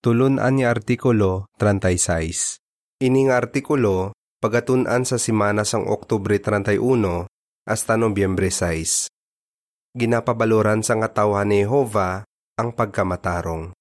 Tulunan 0.00 0.56
ni 0.56 0.64
Artikulo 0.64 1.44
36. 1.60 2.56
Ining 3.04 3.36
artikulo, 3.36 4.16
pagatunan 4.40 5.04
sa 5.04 5.20
simana 5.20 5.60
sang 5.60 5.84
Oktubre 5.92 6.40
31 6.40 7.28
hasta 7.68 8.00
Nobyembre 8.00 8.48
6. 8.48 9.12
Ginapabaluran 9.92 10.80
sa 10.80 10.96
katawhan 10.96 11.52
ni 11.52 11.68
Jehova 11.68 12.24
ang 12.56 12.72
pagkamatarong. 12.72 13.76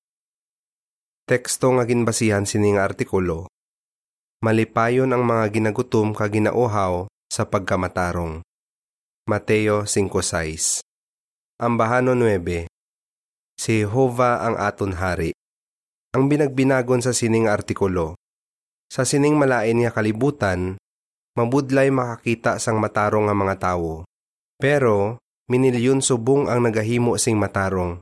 Teksto 1.24 1.80
nga 1.80 1.88
ginbasihan 1.88 2.44
sining 2.44 2.76
artikulo. 2.76 3.48
Malipayon 4.44 5.16
ang 5.16 5.24
mga 5.24 5.56
ginagutom 5.56 6.12
kaginauhaw 6.12 7.08
sa 7.32 7.48
pagkamatarong. 7.48 8.44
Mateo 9.24 9.88
5.6 9.88 10.84
Ambahano 11.64 12.12
9 12.12 12.68
Si 13.56 13.72
Jehova 13.80 14.44
ang 14.44 14.60
aton 14.60 15.00
hari. 15.00 15.39
Ang 16.10 16.26
binagbinagon 16.26 17.06
sa 17.06 17.14
sining 17.14 17.46
artikulo. 17.46 18.18
Sa 18.90 19.06
sining 19.06 19.38
malain 19.38 19.78
nga 19.78 19.94
kalibutan, 19.94 20.82
mabudlay 21.38 21.94
makakita 21.94 22.58
sang 22.58 22.82
matarong 22.82 23.30
nga 23.30 23.38
mga 23.38 23.56
tawo. 23.62 24.10
Pero, 24.58 25.22
minilyon 25.54 26.02
subong 26.02 26.50
ang 26.50 26.66
nagahimo 26.66 27.14
sing 27.22 27.38
matarong. 27.38 28.02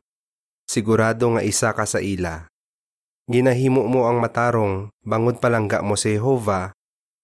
Sigurado 0.71 1.35
nga 1.35 1.43
isa 1.43 1.75
ka 1.75 1.83
sa 1.83 1.99
ila. 1.99 2.47
Ginahimo 3.27 3.83
mo 3.83 4.07
ang 4.07 4.23
matarong, 4.23 4.87
bangod 5.03 5.43
palangga 5.43 5.83
mo 5.83 5.99
si 5.99 6.15
Jehova, 6.15 6.71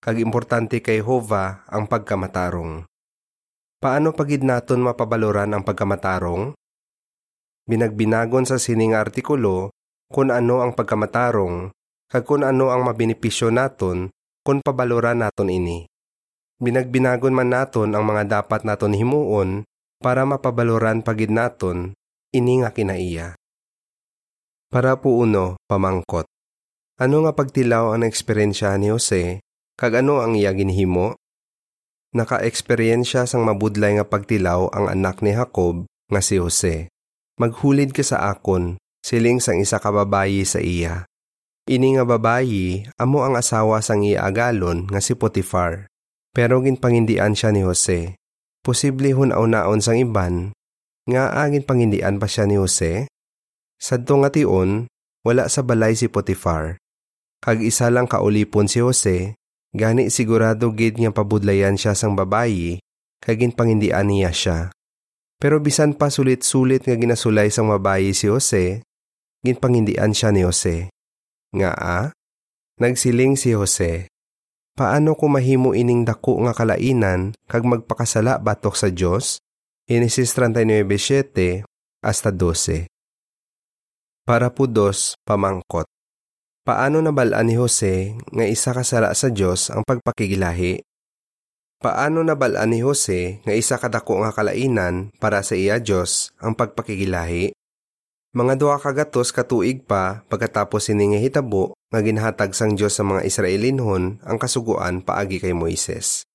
kag 0.03 0.19
importante 0.19 0.83
kay 0.83 0.99
Jehova 0.99 1.63
ang 1.71 1.87
pagkamatarong. 1.87 2.83
Paano 3.79 4.11
pagid 4.11 4.43
naton 4.43 4.83
mapabaloran 4.83 5.55
ang 5.55 5.63
pagkamatarong? 5.63 6.51
Binagbinagon 7.71 8.43
sa 8.43 8.59
sining 8.59 8.99
artikulo 8.99 9.71
kung 10.09 10.33
ano 10.33 10.63
ang 10.63 10.75
pagkamatarong 10.75 11.71
kag 12.11 12.23
kung 12.27 12.45
ano 12.45 12.69
ang 12.69 12.85
mabinipisyo 12.85 13.49
naton 13.49 14.13
kung 14.45 14.61
pabaloran 14.61 15.23
naton 15.23 15.49
ini. 15.49 15.89
Binagbinagon 16.61 17.33
man 17.33 17.49
naton 17.49 17.97
ang 17.97 18.05
mga 18.05 18.41
dapat 18.41 18.61
naton 18.67 18.93
himuon 18.93 19.65
para 19.97 20.27
mapabaloran 20.27 21.01
pagid 21.01 21.33
naton 21.33 21.97
ini 22.29 22.61
nga 22.61 22.69
kinaiya. 22.69 23.33
Para 24.69 24.97
po 24.97 25.21
uno, 25.21 25.57
pamangkot. 25.69 26.25
Ano 26.97 27.25
nga 27.25 27.33
pagtilaw 27.33 27.93
ang 27.97 28.05
eksperyensya 28.05 28.77
ni 28.77 28.93
Jose 28.93 29.41
kag 29.77 29.97
ano 30.01 30.21
ang 30.21 30.37
iya 30.37 30.53
ginhimo? 30.53 31.17
Naka-eksperyensya 32.13 33.25
sang 33.25 33.41
mabudlay 33.41 33.97
nga 33.97 34.05
pagtilaw 34.05 34.69
ang 34.69 34.85
anak 34.85 35.25
ni 35.25 35.33
Jacob 35.33 35.89
nga 36.13 36.21
si 36.21 36.37
Jose 36.37 36.93
maghulid 37.41 37.93
ka 37.93 38.05
sa 38.05 38.29
akon, 38.29 38.77
siling 39.03 39.43
sang 39.43 39.59
isa 39.59 39.77
ka 39.77 39.91
babayi 39.91 40.47
sa 40.47 40.63
iya. 40.63 41.03
Ini 41.67 41.99
nga 41.99 42.03
babayi, 42.07 42.87
amo 42.99 43.23
ang 43.23 43.35
asawa 43.35 43.83
sang 43.83 44.03
iya 44.03 44.23
agalon 44.23 44.87
nga 44.87 45.03
si 45.03 45.13
Potifar. 45.15 45.91
Pero 46.33 46.63
ginpangindian 46.63 47.37
siya 47.37 47.53
ni 47.53 47.61
Jose. 47.61 48.17
Posible 48.63 49.11
hunaw-naon 49.13 49.83
sang 49.83 49.99
iban, 49.99 50.55
nga 51.03 51.35
agin 51.35 51.67
pangindian 51.67 52.15
pa 52.15 52.31
siya 52.31 52.47
ni 52.47 52.55
Jose? 52.55 53.11
Sadto 53.75 54.15
nga 54.23 54.31
tion, 54.31 54.87
wala 55.27 55.51
sa 55.51 55.61
balay 55.67 55.99
si 55.99 56.07
Potifar. 56.07 56.79
Kag 57.43 57.59
isa 57.59 57.91
lang 57.91 58.07
kaulipon 58.07 58.71
si 58.71 58.79
Jose, 58.79 59.35
gani 59.75 60.07
sigurado 60.07 60.71
gid 60.71 60.95
nga 60.95 61.11
pabudlayan 61.11 61.75
siya 61.75 61.91
sang 61.91 62.15
babayi, 62.15 62.79
kagin 63.19 63.51
pangindian 63.51 64.07
niya 64.07 64.31
siya. 64.31 64.59
Pero 65.43 65.59
bisan 65.59 65.99
pa 65.99 66.07
sulit-sulit 66.07 66.87
nga 66.87 66.95
ginasulay 66.95 67.51
sang 67.51 67.67
mabayi 67.67 68.15
si 68.15 68.31
Jose, 68.31 68.79
ginpangindian 69.43 70.15
siya 70.15 70.31
ni 70.31 70.47
Jose. 70.47 70.89
Nga 71.53 71.71
a, 71.75 71.99
nagsiling 72.81 73.37
si 73.37 73.53
Jose. 73.53 74.09
Paano 74.73 75.13
ko 75.13 75.29
mahimo 75.29 75.77
ining 75.77 76.01
dako 76.01 76.41
nga 76.49 76.57
kalainan 76.57 77.37
kag 77.45 77.61
magpakasala 77.61 78.41
batok 78.41 78.73
sa 78.73 78.89
Dios? 78.89 79.37
Genesis 79.85 80.33
39:7 80.33 81.61
hasta 82.01 82.33
12. 82.33 82.89
Para 84.23 84.49
po 84.55 84.65
dos, 84.65 85.19
pamangkot. 85.27 85.85
Paano 86.63 87.03
nabalaan 87.03 87.45
ni 87.45 87.59
Jose 87.59 88.15
nga 88.31 88.47
isa 88.47 88.71
kasala 88.71 89.11
sa 89.13 89.27
Dios 89.27 89.67
ang 89.67 89.83
pagpakigilahi 89.83 90.79
Paano 91.83 92.23
nabalaan 92.23 92.71
ni 92.71 92.79
Jose 92.79 93.43
nga 93.43 93.51
isa 93.51 93.75
kadako 93.75 94.23
nga 94.23 94.31
kalainan 94.31 95.11
para 95.19 95.43
sa 95.43 95.59
iya 95.59 95.83
Dios 95.83 96.31
ang 96.39 96.55
pagpakigilahi? 96.55 97.51
Mga 98.33 98.57
duha 98.57 98.81
kagatos 98.81 99.29
katuig 99.29 99.85
pa 99.85 100.25
pagkatapos 100.25 100.89
ini 100.89 101.13
nga 101.13 101.19
hitabo 101.21 101.77
nga 101.93 102.01
ginhatag 102.01 102.57
sang 102.57 102.73
Dios 102.73 102.97
sa 102.97 103.05
mga 103.05 103.21
Israelinhon 103.29 104.25
ang 104.25 104.37
kasuguan 104.41 105.05
paagi 105.05 105.37
kay 105.37 105.53
Moises. 105.53 106.25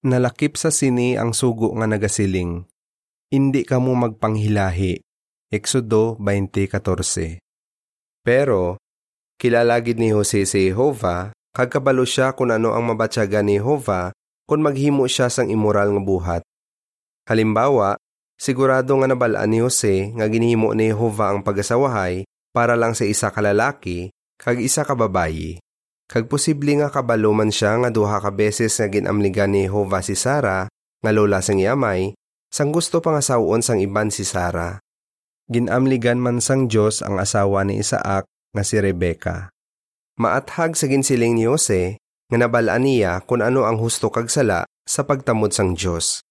Nalakip 0.00 0.56
sa 0.56 0.72
sini 0.72 1.20
ang 1.20 1.36
sugo 1.36 1.76
nga 1.76 1.84
nagasiling. 1.84 2.64
Hindi 3.28 3.68
ka 3.68 3.76
mo 3.76 3.92
magpanghilahi. 3.92 5.04
Exodo 5.52 6.16
20:14. 6.16 7.36
Pero 8.24 8.80
kilalagid 9.36 10.00
ni 10.00 10.16
Jose 10.16 10.48
si 10.48 10.72
Jehova 10.72 11.36
kag 11.52 11.68
kabalo 11.68 12.08
siya 12.08 12.32
kung 12.32 12.48
ano 12.48 12.72
ang 12.72 12.88
mabatyaga 12.88 13.44
ni 13.44 13.60
Jehova 13.60 14.16
kung 14.48 14.64
maghimo 14.64 15.04
siya 15.04 15.28
sang 15.28 15.52
immoral 15.52 15.92
nga 15.92 16.00
buhat. 16.00 16.42
Halimbawa, 17.28 18.00
sigurado 18.36 18.92
nga 19.00 19.08
nabalaan 19.08 19.48
ni 19.50 19.64
Jose 19.64 20.12
nga 20.12 20.28
ginhimo 20.28 20.76
ni 20.76 20.92
Jehova 20.92 21.32
ang 21.32 21.40
pagasawahay 21.40 22.28
para 22.52 22.76
lang 22.76 22.92
sa 22.96 23.04
isa 23.08 23.32
ka 23.32 23.40
lalaki 23.44 24.12
kag 24.40 24.60
isa 24.60 24.84
ka 24.84 24.92
babayi. 24.96 25.60
Kag 26.06 26.30
posible 26.30 26.70
nga 26.78 26.86
kabalo 26.86 27.34
man 27.34 27.50
siya 27.50 27.74
nga 27.82 27.90
duha 27.90 28.22
ka 28.22 28.30
beses 28.30 28.78
nga 28.78 28.86
ginamligan 28.86 29.50
ni 29.50 29.66
Jehova 29.66 30.00
si 30.04 30.14
Sara 30.14 30.70
nga 31.02 31.10
lola 31.10 31.42
sang 31.42 31.58
yamay 31.58 32.14
sang 32.52 32.70
gusto 32.70 33.02
pang 33.02 33.18
asawon 33.18 33.60
sang 33.60 33.82
iban 33.82 34.08
si 34.14 34.22
Sara. 34.22 34.78
Ginamligan 35.50 36.22
man 36.22 36.38
sang 36.38 36.70
Dios 36.70 37.02
ang 37.02 37.18
asawa 37.18 37.66
ni 37.66 37.82
Isaac 37.82 38.26
nga 38.54 38.62
si 38.62 38.78
Rebeka. 38.78 39.50
Maathag 40.16 40.78
sa 40.78 40.86
ginsiling 40.88 41.36
ni 41.36 41.44
Jose 41.44 42.00
nga 42.32 42.38
nabalaan 42.38 42.86
niya 42.86 43.22
kung 43.22 43.44
ano 43.44 43.68
ang 43.68 43.78
husto 43.78 44.10
kag 44.10 44.30
sala 44.32 44.66
sa 44.86 45.06
pagtamod 45.06 45.54
sang 45.54 45.74
Dios. 45.78 46.25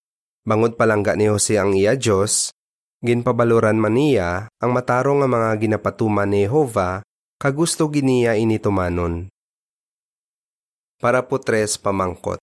Bangod 0.46 0.78
palangga 0.78 1.18
ni 1.18 1.26
Jose 1.26 1.58
ang 1.58 1.74
iya 1.74 1.98
Dios, 1.98 2.54
ginpabaluran 3.02 3.82
man 3.82 3.98
niya 3.98 4.46
ang 4.62 4.78
matarong 4.78 5.26
nga 5.26 5.30
mga 5.30 5.50
ginapatuman 5.58 6.30
ni 6.30 6.46
Jehova 6.46 7.02
kagusto 7.42 7.90
giniya 7.90 8.38
initumanon. 8.38 9.26
Para 11.02 11.26
po 11.26 11.42
tres 11.42 11.82
pamangkot. 11.82 12.38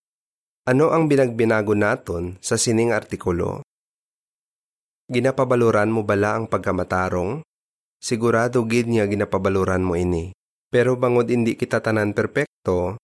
Ano 0.66 0.90
ang 0.90 1.06
binagbinago 1.06 1.78
naton 1.78 2.38
sa 2.42 2.58
sining 2.58 2.90
artikulo? 2.90 3.62
Ginapabaluran 5.10 5.90
mo 5.90 6.02
bala 6.02 6.38
ang 6.38 6.46
pagkamatarong? 6.46 7.42
Sigurado 8.02 8.66
gid 8.66 8.90
niya 8.90 9.06
ginapabaluran 9.06 9.82
mo 9.82 9.94
ini. 9.94 10.34
Pero 10.70 10.98
bangod 10.98 11.30
hindi 11.30 11.54
kita 11.54 11.78
tanan 11.78 12.14
perpekto, 12.14 12.98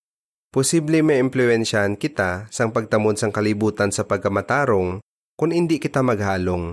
Posible 0.49 1.05
may 1.05 1.21
impluensyahan 1.21 2.01
kita 2.01 2.49
sang 2.49 2.73
pagtamod 2.73 3.21
sang 3.21 3.29
kalibutan 3.29 3.93
sa 3.93 4.09
pagkamatarong 4.09 5.05
kung 5.37 5.53
hindi 5.53 5.77
kita 5.77 6.01
maghalong. 6.01 6.73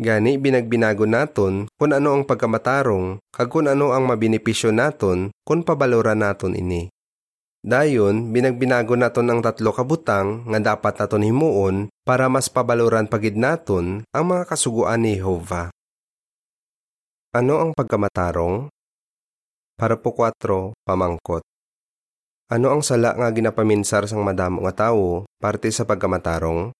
Gani 0.00 0.40
binagbinago 0.40 1.04
naton 1.04 1.68
kung 1.76 1.92
ano 1.92 2.16
ang 2.16 2.24
pagkamatarong 2.24 3.20
kag 3.28 3.52
kung 3.52 3.68
ano 3.68 3.92
ang 3.92 4.08
mabinipisyo 4.08 4.72
naton 4.72 5.28
kung 5.44 5.60
pabaloran 5.60 6.24
naton 6.24 6.56
ini. 6.56 6.88
Dayon, 7.60 8.32
binagbinago 8.32 8.96
naton 8.96 9.28
ang 9.28 9.44
tatlo 9.44 9.76
kabutang 9.76 10.48
nga 10.48 10.72
dapat 10.72 10.96
naton 10.96 11.20
himuon 11.20 11.92
para 12.08 12.32
mas 12.32 12.48
pabaloran 12.48 13.04
pagid 13.04 13.36
naton 13.36 14.00
ang 14.16 14.24
mga 14.32 14.48
kasuguan 14.48 15.04
ni 15.04 15.20
Jehova. 15.20 15.68
Ano 17.36 17.60
ang 17.60 17.76
pagkamatarong? 17.76 18.72
Para 19.76 20.00
po 20.00 20.16
4, 20.16 20.72
pamangkot. 20.88 21.49
Ano 22.50 22.74
ang 22.74 22.82
sala 22.82 23.14
nga 23.14 23.30
ginapaminsar 23.30 24.10
sang 24.10 24.26
madamo 24.26 24.66
nga 24.66 24.90
tawo 24.90 25.22
parte 25.38 25.70
sa 25.70 25.86
pagkamatarong? 25.86 26.74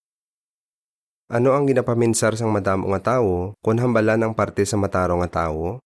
Ano 1.31 1.49
ang 1.55 1.63
ginapaminsar 1.71 2.35
sang 2.35 2.51
madamo 2.51 2.91
nga 2.91 3.15
tawo 3.15 3.55
kun 3.63 3.79
hambalan 3.79 4.19
ang 4.19 4.35
parte 4.35 4.67
sa 4.67 4.75
matarong 4.75 5.23
nga 5.23 5.47
tawo? 5.47 5.79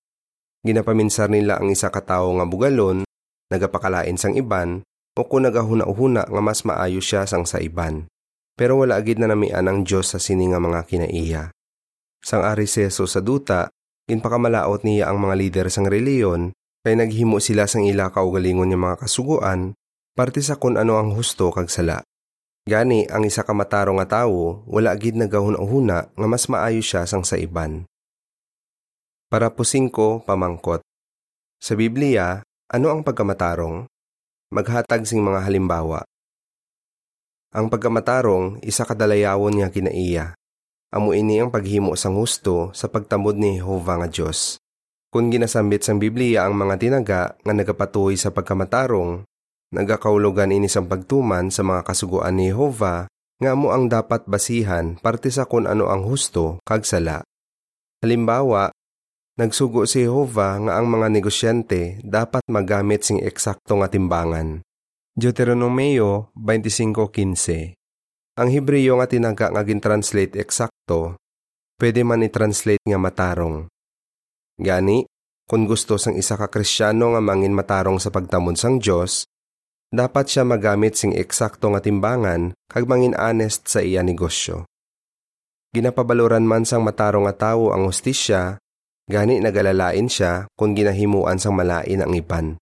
Ginapaminsar 0.65 1.29
nila 1.29 1.61
ang 1.61 1.69
isa 1.69 1.93
ka 1.93 2.01
tawo 2.01 2.33
nga 2.41 2.49
bugalon, 2.49 3.05
nagapakalain 3.53 4.17
sang 4.17 4.33
iban, 4.41 4.81
o 5.21 5.29
kung 5.29 5.45
nagahuna-huna 5.45 6.33
nga 6.33 6.41
mas 6.41 6.65
maayo 6.65 7.05
siya 7.05 7.29
sang 7.29 7.45
sa 7.45 7.61
iban. 7.61 8.09
Pero 8.57 8.81
wala 8.81 8.97
agid 8.97 9.21
na 9.21 9.29
namian 9.29 9.69
ang 9.69 9.85
Diyos 9.85 10.09
sa 10.09 10.17
sini 10.17 10.49
nga 10.49 10.65
mga 10.65 10.81
kinaiya. 10.89 11.53
Sang 12.25 12.41
ari 12.41 12.65
si 12.65 12.89
sa 12.89 13.21
duta, 13.21 13.69
ginpakamalaot 14.09 14.81
niya 14.81 15.13
ang 15.13 15.21
mga 15.21 15.35
lider 15.37 15.67
sang 15.69 15.85
reliyon 15.85 16.57
kay 16.85 17.01
naghimo 17.01 17.41
sila 17.41 17.65
sang 17.65 17.89
ila 17.89 18.13
kaugalingon 18.13 18.69
yung 18.69 18.85
mga 18.85 19.09
kasuguan, 19.09 19.73
parte 20.13 20.45
sa 20.45 20.61
kun 20.61 20.77
ano 20.77 21.01
ang 21.01 21.17
husto 21.17 21.49
kag 21.49 21.73
sala. 21.73 22.05
Gani, 22.69 23.09
ang 23.09 23.25
isa 23.25 23.41
ka 23.45 23.57
mataro 23.57 23.97
nga 23.97 24.25
tawo, 24.25 24.65
wala 24.69 24.93
gid 24.97 25.17
nagahuna-huna 25.17 26.13
nga 26.13 26.27
mas 26.29 26.45
maayo 26.49 26.85
siya 26.85 27.09
sang 27.09 27.25
sa 27.25 27.41
iban. 27.41 27.89
Para 29.33 29.49
po 29.49 29.65
singko, 29.65 30.25
pamangkot. 30.29 30.85
Sa 31.61 31.73
Biblia, 31.73 32.45
ano 32.69 32.87
ang 32.93 33.01
pagkamatarong? 33.01 33.89
Maghatag 34.53 35.09
sing 35.09 35.25
mga 35.25 35.45
halimbawa. 35.45 36.05
Ang 37.53 37.69
pagkamatarong, 37.73 38.61
isa 38.65 38.85
kadalayawon 38.85 39.61
nga 39.61 39.69
kinaiya. 39.73 40.37
Amo 40.95 41.11
ini 41.17 41.41
ang 41.43 41.51
paghimo 41.51 41.97
sang 41.99 42.17
husto 42.17 42.71
sa 42.77 42.87
pagtamod 42.87 43.35
ni 43.35 43.59
Jehovah 43.59 44.05
nga 44.05 44.09
Dios. 44.09 44.63
Kung 45.15 45.31
ginasambit 45.31 45.87
sang 45.87 46.03
Biblia 46.03 46.43
ang 46.43 46.59
mga 46.59 46.75
tinaga 46.75 47.39
nga 47.39 47.53
nagapatuloy 47.55 48.19
sa 48.19 48.35
pagkamatarong, 48.35 49.23
nagakaulugan 49.71 50.51
ini 50.51 50.67
sang 50.67 50.91
pagtuman 50.91 51.55
sa 51.55 51.63
mga 51.63 51.87
kasuguan 51.87 52.35
ni 52.35 52.51
Jehovah 52.51 53.07
nga 53.39 53.55
mo 53.55 53.71
ang 53.71 53.87
dapat 53.87 54.27
basihan 54.27 54.99
parte 54.99 55.31
sa 55.31 55.47
kung 55.47 55.71
ano 55.71 55.87
ang 55.87 56.03
husto 56.03 56.59
kag 56.67 56.83
sala. 56.83 57.23
Halimbawa, 58.03 58.75
nagsugo 59.39 59.87
si 59.87 60.03
Jehovah 60.03 60.59
nga 60.67 60.83
ang 60.83 60.91
mga 60.91 61.07
negosyante 61.15 62.03
dapat 62.03 62.43
magamit 62.51 63.07
sing 63.07 63.23
eksakto 63.23 63.79
nga 63.79 63.87
timbangan. 63.87 64.67
Deuteronomeo 65.15 66.35
25.15 66.35 68.35
Ang 68.35 68.49
Hebreyo 68.51 68.99
nga 68.99 69.07
tinaga 69.07 69.47
nga 69.55 69.63
gin-translate 69.63 70.43
eksakto, 70.43 71.23
pwede 71.79 72.03
man 72.03 72.27
i-translate 72.27 72.83
nga 72.83 72.99
matarong. 72.99 73.71
Gani, 74.61 75.07
kung 75.45 75.67
gusto 75.67 75.99
sang 75.99 76.15
isa 76.15 76.39
ka 76.39 76.49
kristyano 76.49 77.15
nga 77.15 77.23
mangin 77.23 77.55
matarong 77.55 77.99
sa 77.99 78.15
pagtamon 78.15 78.55
sang 78.55 78.79
Dios, 78.79 79.27
dapat 79.91 80.31
siya 80.31 80.43
magamit 80.47 80.95
sing 80.99 81.15
eksakto 81.15 81.71
nga 81.75 81.83
timbangan 81.83 82.55
kag 82.71 82.87
mangin 82.87 83.15
honest 83.19 83.67
sa 83.71 83.83
iya 83.83 84.01
negosyo. 84.01 84.67
Ginapabaloran 85.75 86.47
man 86.47 86.63
sang 86.63 86.87
matarong 86.87 87.27
nga 87.27 87.51
tawo 87.53 87.75
ang 87.75 87.91
hustisya, 87.91 88.63
gani 89.11 89.43
nagalalain 89.43 90.07
siya 90.07 90.47
kung 90.55 90.73
ginahimuan 90.73 91.37
sang 91.43 91.59
malain 91.59 92.01
ang 92.01 92.15
iban 92.15 92.59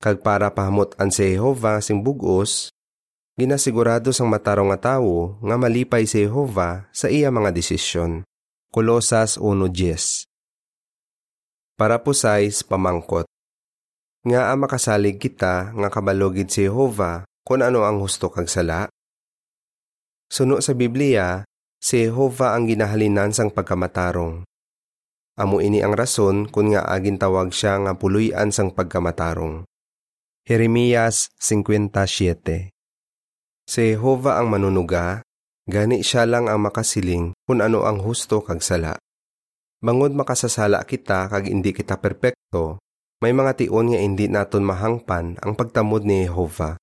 kag 0.00 0.20
para 0.20 0.52
pahamutan 0.52 1.08
si 1.08 1.34
Jehova 1.34 1.80
sing 1.80 2.04
bugos, 2.04 2.70
ginasigurado 3.34 4.12
sang 4.12 4.28
matarong 4.28 4.72
nga 4.72 4.94
tawo 4.94 5.40
nga 5.42 5.56
malipay 5.56 6.04
si 6.04 6.24
Jehova 6.24 6.88
sa 6.92 7.08
iya 7.08 7.32
mga 7.32 7.52
desisyon. 7.52 8.24
Kolosas 8.72 9.40
1.10 9.40 10.28
Para 11.76 12.00
po 12.00 12.16
size 12.16 12.64
pamangkot. 12.64 13.28
Nga 14.24 14.48
ang 14.48 14.64
makasalig 14.64 15.20
kita 15.20 15.76
nga 15.76 15.88
kabalogid 15.92 16.48
si 16.48 16.64
Jehova 16.64 17.28
kung 17.44 17.60
ano 17.60 17.84
ang 17.84 18.00
husto 18.00 18.32
kag 18.32 18.48
sala. 18.48 18.88
Suno 20.24 20.64
sa 20.64 20.72
Biblia, 20.72 21.44
si 21.76 22.08
Jehova 22.08 22.56
ang 22.56 22.64
ginahalinan 22.64 23.36
sang 23.36 23.52
pagkamatarong. 23.52 24.48
Amo 25.36 25.60
ini 25.60 25.84
ang 25.84 25.92
rason 25.92 26.48
kung 26.48 26.72
nga 26.72 26.88
agin 26.88 27.20
tawag 27.20 27.52
siya 27.52 27.76
nga 27.84 27.92
puluyan 27.92 28.48
sang 28.48 28.72
pagkamatarong. 28.72 29.68
Jeremias 30.48 31.28
57 31.36 32.72
Si 33.68 33.82
Jehova 33.84 34.40
ang 34.40 34.48
manunuga, 34.48 35.20
gani 35.68 36.00
siya 36.00 36.24
lang 36.24 36.48
ang 36.48 36.64
makasiling 36.64 37.36
kung 37.44 37.60
ano 37.60 37.84
ang 37.84 38.00
husto 38.00 38.40
kag 38.40 38.64
sala. 38.64 38.96
Bangod 39.80 40.16
makasasala 40.16 40.84
kita 40.88 41.28
kag 41.28 41.48
hindi 41.48 41.76
kita 41.76 42.00
perpekto, 42.00 42.80
may 43.20 43.32
mga 43.32 43.56
tion 43.60 43.92
nga 43.92 44.00
hindi 44.00 44.28
naton 44.28 44.64
mahangpan 44.64 45.40
ang 45.40 45.52
pagtamod 45.56 46.04
ni 46.04 46.24
Jehova. 46.28 46.76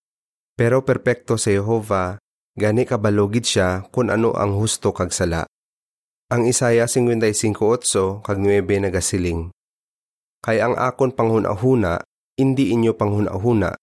Pero 0.54 0.86
perpekto 0.86 1.38
si 1.38 1.58
Jehova, 1.58 2.18
gani 2.54 2.86
kabalogid 2.86 3.46
siya 3.46 3.86
kung 3.90 4.14
ano 4.14 4.34
ang 4.38 4.54
husto 4.58 4.94
kag 4.94 5.10
sala. 5.10 5.46
Ang 6.30 6.50
Isaya 6.50 6.86
55.8 6.90 8.22
kag 8.26 8.38
9 8.42 8.66
nagasiling. 8.66 9.54
Kay 10.42 10.62
ang 10.62 10.78
akon 10.78 11.14
panghunahuna 11.14 12.02
hindi 12.34 12.74
inyo 12.74 12.98
panghunahuna. 12.98 13.78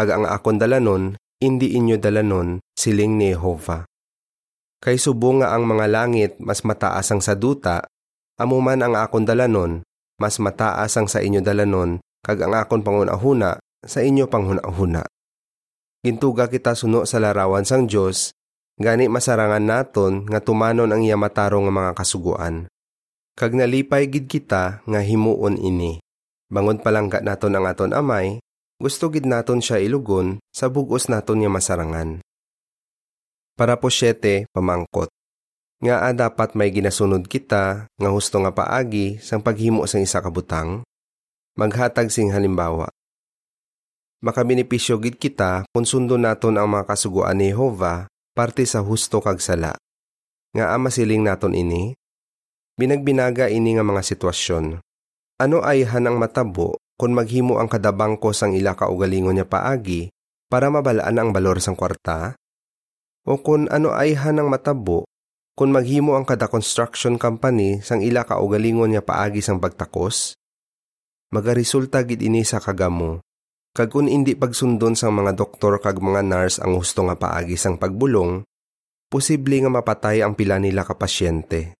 Ag 0.00 0.08
ang 0.08 0.24
akon 0.24 0.56
dalanon, 0.56 1.12
hindi 1.44 1.76
inyo 1.76 2.00
dalanon, 2.00 2.64
siling 2.72 3.20
ni 3.20 3.36
Jehovah. 3.36 3.84
Kay 4.80 4.96
subo 4.96 5.36
nga 5.38 5.52
ang 5.52 5.68
mga 5.68 5.86
langit 5.92 6.40
mas 6.40 6.64
mataas 6.64 7.12
ang 7.12 7.20
sa 7.20 7.36
duta, 7.36 7.84
amuman 8.42 8.82
ang 8.82 8.98
akon 8.98 9.22
dalanon, 9.22 9.86
mas 10.18 10.42
mataas 10.42 10.98
ang 10.98 11.06
sa 11.06 11.22
inyo 11.22 11.38
dalanon, 11.38 12.02
kag 12.26 12.42
ang 12.42 12.58
akon 12.58 12.82
panghunahuna, 12.82 13.62
sa 13.86 14.02
inyo 14.02 14.26
panghunahuna. 14.26 15.06
Gintuga 16.02 16.50
kita 16.50 16.74
suno 16.74 17.06
sa 17.06 17.22
larawan 17.22 17.62
sang 17.62 17.86
Diyos, 17.86 18.34
gani 18.74 19.06
masarangan 19.06 19.62
naton 19.62 20.26
nga 20.26 20.42
tumanon 20.42 20.90
ang 20.90 21.06
iya 21.06 21.14
matarong 21.14 21.70
nga 21.70 21.74
mga 21.74 21.92
kasuguan. 21.94 22.66
Kag 23.38 23.54
nalipay 23.54 24.10
gid 24.10 24.26
kita 24.26 24.82
nga 24.82 25.00
himuon 25.00 25.56
ini. 25.56 26.02
Bangon 26.50 26.82
palangga 26.82 27.22
naton 27.22 27.54
ang 27.54 27.70
aton 27.70 27.94
amay, 27.94 28.42
gusto 28.82 29.08
gid 29.14 29.24
naton 29.24 29.62
siya 29.62 29.78
ilugon 29.78 30.42
sa 30.50 30.66
bugos 30.66 31.06
naton 31.06 31.40
nga 31.40 31.50
masarangan. 31.54 32.18
Para 33.54 33.78
po 33.78 33.86
syete, 33.86 34.50
pamangkot. 34.50 35.06
Nga 35.82 35.96
a 35.98 36.10
dapat 36.14 36.54
may 36.54 36.70
ginasunod 36.70 37.26
kita 37.26 37.90
nga 37.90 38.10
husto 38.14 38.38
nga 38.38 38.54
paagi 38.54 39.18
sang 39.18 39.42
paghimo 39.42 39.82
sang 39.90 40.06
isa 40.06 40.22
ka 40.22 40.30
butang, 40.30 40.86
maghatag 41.58 42.06
sing 42.06 42.30
halimbawa. 42.30 42.86
Makabinipisyo 44.22 45.02
gid 45.02 45.18
kita 45.18 45.66
kung 45.74 45.82
sundo 45.82 46.14
naton 46.14 46.54
ang 46.54 46.70
mga 46.70 46.86
kasuguan 46.86 47.42
ni 47.42 47.50
Jehovah 47.50 48.06
parte 48.30 48.62
sa 48.62 48.78
husto 48.78 49.18
kag 49.18 49.42
sala. 49.42 49.74
Nga 50.54 50.70
a 50.70 50.76
masiling 50.78 51.26
naton 51.26 51.58
ini, 51.58 51.98
binagbinaga 52.78 53.50
ini 53.50 53.74
nga 53.74 53.82
mga 53.82 54.06
sitwasyon 54.06 54.78
ano 55.42 55.58
ay 55.66 55.82
hanang 55.82 56.22
matabo 56.22 56.78
kung 56.94 57.18
maghimo 57.18 57.58
ang 57.58 57.66
kadabangko 57.66 58.30
sang 58.30 58.54
ila 58.54 58.78
kaugalingon 58.78 59.34
niya 59.34 59.42
paagi 59.42 60.14
para 60.46 60.70
mabalaan 60.70 61.18
ang 61.18 61.34
balor 61.34 61.58
sang 61.58 61.74
kwarta? 61.74 62.38
O 63.26 63.42
kung 63.42 63.66
ano 63.66 63.90
ay 63.90 64.14
hanang 64.14 64.46
matabo 64.46 65.02
kung 65.52 65.68
maghimo 65.68 66.16
ang 66.16 66.24
kada 66.24 66.48
construction 66.48 67.20
company 67.20 67.84
sang 67.84 68.00
ila 68.00 68.24
kaugalingon 68.24 68.96
niya 68.96 69.04
paagi 69.04 69.44
sang 69.44 69.60
pagtakos? 69.60 70.36
Magaresulta 71.32 72.04
gid 72.04 72.20
ini 72.24 72.44
sa 72.44 72.60
kagamo. 72.60 73.20
Kag 73.72 73.88
kun 73.88 74.04
indi 74.04 74.36
pagsundon 74.36 74.92
sang 74.92 75.16
mga 75.16 75.32
doktor 75.32 75.80
kag 75.80 75.96
mga 75.96 76.20
nurse 76.20 76.60
ang 76.60 76.76
husto 76.76 77.08
nga 77.08 77.16
paagi 77.16 77.56
sang 77.56 77.80
pagbulong, 77.80 78.44
posible 79.08 79.56
nga 79.64 79.72
mapatay 79.72 80.20
ang 80.20 80.36
pila 80.36 80.60
nila 80.60 80.84
ka 80.84 80.92
pasyente. 80.92 81.72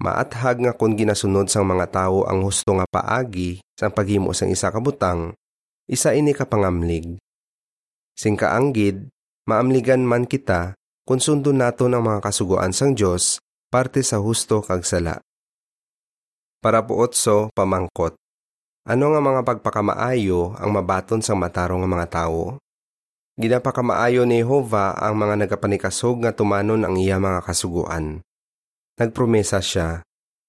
Maathag 0.00 0.64
nga 0.64 0.72
kung 0.72 0.96
ginasunod 0.96 1.52
sang 1.52 1.68
mga 1.68 1.92
tao 1.92 2.24
ang 2.24 2.40
husto 2.44 2.72
nga 2.80 2.88
paagi 2.88 3.60
sang 3.76 3.92
paghimo 3.92 4.32
sang 4.32 4.48
isa 4.48 4.72
ka 4.72 4.80
butang, 4.80 5.36
isa 5.84 6.16
ini 6.16 6.32
ka 6.32 6.48
pangamlig. 6.48 7.20
Sing 8.16 8.36
kaanggid, 8.36 9.12
maamligan 9.44 10.04
man 10.04 10.24
kita 10.24 10.76
kung 11.02 11.18
sundo 11.18 11.50
nato 11.50 11.90
ng 11.90 11.98
mga 11.98 12.20
kasuguan 12.22 12.70
sang 12.70 12.94
Dios 12.94 13.42
parte 13.72 14.06
sa 14.06 14.22
husto 14.22 14.62
kag 14.62 14.86
sala. 14.86 15.18
Para 16.62 16.86
po 16.86 17.02
otso, 17.02 17.50
pamangkot. 17.58 18.14
Ano 18.86 19.14
nga 19.14 19.20
mga 19.22 19.42
pagpakamaayo 19.42 20.54
ang 20.58 20.70
mabaton 20.70 21.22
sang 21.22 21.38
matarong 21.38 21.82
nga 21.82 21.90
mga 21.90 22.08
tao? 22.10 22.58
Ginapakamaayo 23.34 24.28
ni 24.28 24.44
Jehova 24.44 24.94
ang 24.94 25.18
mga 25.18 25.46
nagapanikasog 25.46 26.22
nga 26.22 26.36
tumanon 26.36 26.86
ang 26.86 26.94
iya 27.00 27.18
mga 27.18 27.42
kasuguan 27.42 28.22
Nagpromesa 29.02 29.58
siya, 29.58 30.04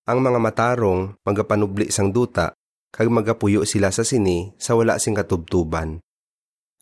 ang 0.05 0.19
mga 0.19 0.37
matarong 0.37 1.15
magapanubli 1.25 1.89
sang 1.89 2.11
duta, 2.11 2.51
kag 2.93 3.09
magapuyo 3.09 3.63
sila 3.63 3.89
sa 3.89 4.05
sini 4.05 4.53
sa 4.61 4.77
wala 4.77 5.01
sing 5.01 5.17
katubtuban. 5.17 5.97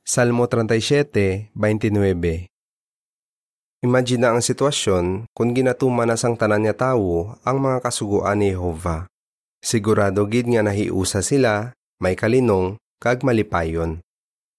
Salmo 0.02 0.50
37:29 0.50 2.51
Imagine 3.82 4.30
ang 4.30 4.46
sitwasyon 4.46 5.26
kung 5.34 5.58
ginatuman 5.58 6.06
na 6.06 6.14
sang 6.14 6.38
tanan 6.38 6.62
niya 6.62 6.78
tawo 6.78 7.34
ang 7.42 7.58
mga 7.58 7.82
kasuguan 7.82 8.38
ni 8.38 8.54
Jehova. 8.54 9.10
Sigurado 9.58 10.22
gid 10.30 10.46
nga 10.46 10.62
nahiusa 10.62 11.26
sila, 11.26 11.74
may 11.98 12.14
kalinong, 12.14 12.78
kag 13.02 13.26
malipayon. 13.26 13.98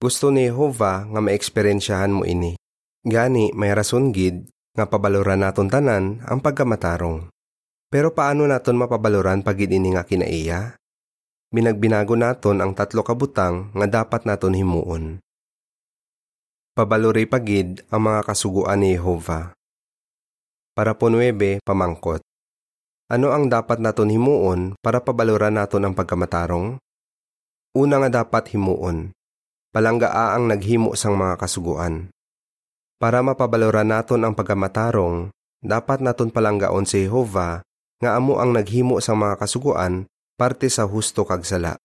Gusto 0.02 0.34
ni 0.34 0.50
Jehova 0.50 1.06
nga 1.06 1.20
maeksperiensyahan 1.22 2.10
mo 2.10 2.26
ini. 2.26 2.58
Gani 3.06 3.54
may 3.54 3.70
rason 3.70 4.10
gid 4.10 4.50
nga 4.74 4.90
pabaloran 4.90 5.46
naton 5.46 5.70
tanan 5.70 6.18
ang 6.26 6.42
pagkamatarong. 6.42 7.30
Pero 7.94 8.10
paano 8.10 8.42
naton 8.50 8.74
mapabaloran 8.74 9.46
pag 9.46 9.54
ini 9.54 9.94
nga 9.94 10.02
kinaiya? 10.02 10.74
Binagbinago 11.54 12.18
naton 12.18 12.58
ang 12.58 12.74
tatlo 12.74 13.06
kabutang 13.06 13.70
nga 13.70 13.86
dapat 13.86 14.26
naton 14.26 14.58
himuon. 14.58 15.22
Pabalori 16.72 17.28
pagid 17.28 17.84
ang 17.92 18.08
mga 18.08 18.24
kasuguan 18.24 18.80
ni 18.80 18.96
Jehova. 18.96 19.52
Para 20.72 20.96
po 20.96 21.12
9, 21.12 21.60
pamangkot. 21.60 22.24
Ano 23.12 23.28
ang 23.28 23.52
dapat 23.52 23.76
naton 23.76 24.08
himuon 24.08 24.80
para 24.80 25.04
pabaloran 25.04 25.60
naton 25.60 25.84
ang 25.84 25.92
pagkamatarong? 25.92 26.80
Una 27.76 27.94
nga 28.00 28.24
dapat 28.24 28.56
himuon. 28.56 29.12
Palanggaa 29.68 30.32
ang 30.32 30.48
naghimo 30.48 30.96
sang 30.96 31.12
mga 31.12 31.44
kasuguan. 31.44 32.08
Para 32.96 33.20
mapabaloran 33.20 33.92
naton 33.92 34.24
ang 34.24 34.32
pagkamatarong, 34.32 35.28
dapat 35.60 36.00
naton 36.00 36.32
palanggaon 36.32 36.88
si 36.88 37.04
Jehovah 37.04 37.60
nga 38.00 38.16
amo 38.16 38.40
ang 38.40 38.56
naghimo 38.56 38.96
sa 39.04 39.12
mga 39.12 39.36
kasuguan 39.36 40.08
parte 40.40 40.72
sa 40.72 40.88
husto 40.88 41.28
kag 41.28 41.44
sala. 41.44 41.76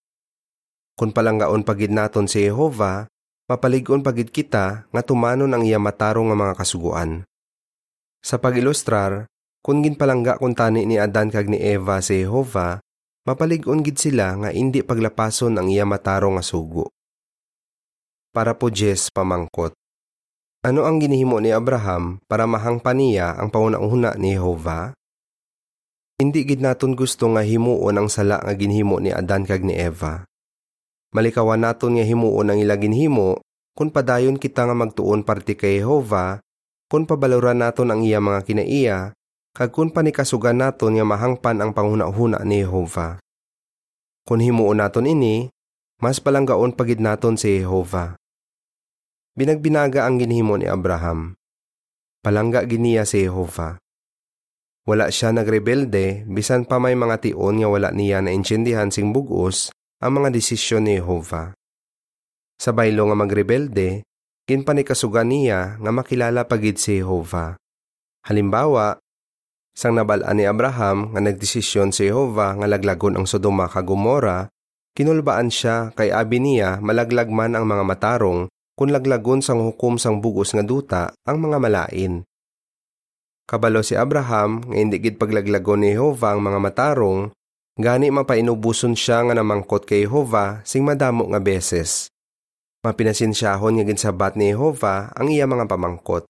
Kung 0.96 1.12
palanggaon 1.12 1.68
pagid 1.68 1.92
naton 1.92 2.32
si 2.32 2.48
Jehova, 2.48 3.12
mapaligon 3.48 4.04
pagid 4.04 4.28
kita 4.28 4.92
nga 4.92 5.02
tumanon 5.02 5.48
ang 5.56 5.64
iya 5.64 5.80
matarong 5.80 6.28
nga 6.30 6.38
mga 6.38 6.54
kasuguan. 6.60 7.24
Sa 8.20 8.36
pag-ilustrar, 8.36 9.32
kung 9.64 9.80
ginpalangga 9.80 10.36
kung 10.36 10.52
tani 10.52 10.84
ni 10.84 11.00
Adan 11.00 11.32
kag 11.32 11.48
ni 11.48 11.56
Eva 11.56 12.04
si 12.04 12.24
Jehova, 12.24 12.84
mapaligon 13.24 13.80
gid 13.84 13.96
sila 13.96 14.36
nga 14.36 14.50
indi 14.52 14.84
paglapason 14.84 15.56
ang 15.56 15.72
iya 15.72 15.88
matarong 15.88 16.36
nga 16.36 16.44
sugo. 16.44 16.92
Para 18.36 18.52
po 18.60 18.68
Jess 18.68 19.08
pamangkot. 19.10 19.72
Ano 20.68 20.84
ang 20.84 21.00
ginihimo 21.00 21.40
ni 21.40 21.56
Abraham 21.56 22.20
para 22.28 22.44
mahangpan 22.44 23.00
niya 23.00 23.40
ang 23.40 23.48
pauna-una 23.48 24.20
ni 24.20 24.36
Jehova? 24.36 24.92
Hindi 26.20 26.44
gid 26.44 26.60
naton 26.60 26.98
gusto 26.98 27.32
nga 27.32 27.46
himuon 27.46 27.96
ang 27.96 28.10
sala 28.12 28.44
nga 28.44 28.52
ginhimo 28.58 29.00
ni 29.00 29.16
Adan 29.16 29.48
kag 29.48 29.64
ni 29.64 29.78
Eva. 29.78 30.28
Malikawan 31.18 31.66
naton 31.66 31.98
nga 31.98 32.06
himuon 32.06 32.54
ang 32.54 32.62
ilagin 32.62 32.94
himo 32.94 33.42
kung 33.74 33.90
padayon 33.90 34.38
kita 34.38 34.70
nga 34.70 34.78
magtuon 34.78 35.26
parte 35.26 35.58
kay 35.58 35.82
Jehova, 35.82 36.38
kung 36.86 37.10
pabaloran 37.10 37.58
naton 37.58 37.90
ang 37.90 38.06
iya 38.06 38.22
mga 38.22 38.46
kinaiya, 38.46 39.18
kag 39.58 39.74
kung 39.74 39.90
panikasugan 39.90 40.62
naton 40.62 40.94
nga 40.94 41.02
mahangpan 41.02 41.58
ang 41.58 41.74
panghuna-huna 41.74 42.46
ni 42.46 42.62
Jehova. 42.62 43.18
Kung 44.30 44.46
himuon 44.46 44.78
naton 44.78 45.10
ini, 45.10 45.50
mas 45.98 46.22
palanggaon 46.22 46.78
pagid 46.78 47.02
naton 47.02 47.34
si 47.34 47.66
Jehova. 47.66 48.14
Binagbinaga 49.34 50.06
ang 50.06 50.22
ginhimo 50.22 50.54
ni 50.54 50.70
Abraham. 50.70 51.34
Palangga 52.22 52.62
giniya 52.70 53.10
si 53.10 53.26
Jehova. 53.26 53.82
Wala 54.86 55.10
siya 55.10 55.34
nagrebelde 55.34 56.30
bisan 56.30 56.70
pa 56.70 56.78
may 56.78 56.94
mga 56.94 57.26
tion 57.26 57.58
nga 57.58 57.70
wala 57.74 57.90
niya 57.90 58.22
na 58.22 58.30
intindihan 58.30 58.94
sing 58.94 59.10
bugos 59.10 59.74
ang 59.98 60.12
mga 60.22 60.30
desisyon 60.30 60.86
ni 60.86 61.02
Jehova. 61.02 61.58
Sa 62.58 62.74
baylo 62.74 63.10
nga 63.10 63.18
magrebelde, 63.18 64.06
ginpanikasugan 64.46 65.30
niya 65.30 65.82
nga 65.82 65.92
makilala 65.94 66.46
pagid 66.46 66.78
si 66.78 67.02
Jehova. 67.02 67.58
Halimbawa, 68.26 69.02
sang 69.78 69.98
nabalaan 69.98 70.38
ni 70.38 70.46
Abraham 70.46 71.14
nga 71.14 71.22
nagdesisyon 71.22 71.94
si 71.94 72.10
Jehova 72.10 72.54
nga 72.58 72.68
laglagon 72.70 73.18
ang 73.18 73.26
Sodoma 73.30 73.70
kag 73.70 73.86
Gomora, 73.86 74.50
kinulbaan 74.98 75.54
siya 75.54 75.94
kay 75.94 76.10
abi 76.10 76.42
niya 76.42 76.82
malaglagman 76.82 77.54
ang 77.54 77.70
mga 77.70 77.86
matarong 77.86 78.50
kung 78.78 78.90
laglagon 78.94 79.42
sang 79.42 79.62
hukom 79.62 79.98
sang 80.02 80.22
bugos 80.22 80.54
nga 80.54 80.66
duta 80.66 81.14
ang 81.26 81.42
mga 81.42 81.58
malain. 81.58 82.14
Kabalo 83.48 83.82
si 83.82 83.98
Abraham 83.98 84.66
nga 84.66 84.76
hindi 84.78 84.98
gid 85.02 85.18
paglaglagon 85.18 85.82
ni 85.82 85.98
Jehova 85.98 86.34
ang 86.34 86.42
mga 86.42 86.60
matarong 86.62 87.34
Gani 87.78 88.10
mapainubuson 88.10 88.98
siya 88.98 89.22
nga 89.22 89.38
namangkot 89.38 89.86
kay 89.86 90.10
Jehova 90.10 90.66
sing 90.66 90.82
madamo 90.82 91.30
nga 91.30 91.38
beses. 91.38 92.10
Mapinasinsyahon 92.82 93.78
nga 93.78 93.86
ginsabat 93.86 94.34
ni 94.34 94.50
Jehova 94.50 95.14
ang 95.14 95.30
iya 95.30 95.46
mga 95.46 95.70
pamangkot. 95.70 96.26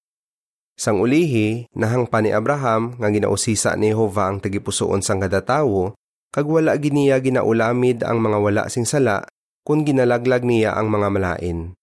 Sang 0.75 0.99
ulihi, 0.99 1.71
nahangpa 1.71 2.19
ni 2.19 2.35
Abraham 2.35 2.99
nga 2.99 3.07
ginausisa 3.07 3.79
ni 3.79 3.95
Jehova 3.95 4.27
ang 4.27 4.43
tagipusoon 4.43 4.99
sang 4.99 5.23
kada 5.23 5.39
tawo, 5.39 5.95
kag 6.35 6.43
wala 6.51 6.75
giniya 6.75 7.23
ginaulamid 7.23 8.03
ang 8.03 8.19
mga 8.19 8.37
wala 8.43 8.63
sing 8.67 8.83
sala 8.83 9.23
kung 9.63 9.87
ginalaglag 9.87 10.43
niya 10.43 10.75
ang 10.75 10.91
mga 10.91 11.07
malain. 11.07 11.79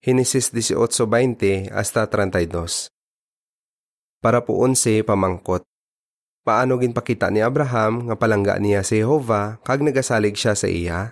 Henesis 0.00 0.48
18:20 0.48 1.68
hasta 1.68 2.08
32. 2.08 2.88
Para 4.24 4.40
po 4.40 4.64
11 4.64 5.04
pamangkot 5.04 5.68
paano 6.44 6.76
ginpakita 6.76 7.32
ni 7.32 7.40
Abraham 7.40 8.12
nga 8.12 8.14
palangga 8.20 8.60
niya 8.60 8.84
si 8.84 9.00
Jehova 9.00 9.58
kag 9.64 9.80
nagasalig 9.80 10.36
siya 10.36 10.52
sa 10.52 10.68
iya? 10.68 11.10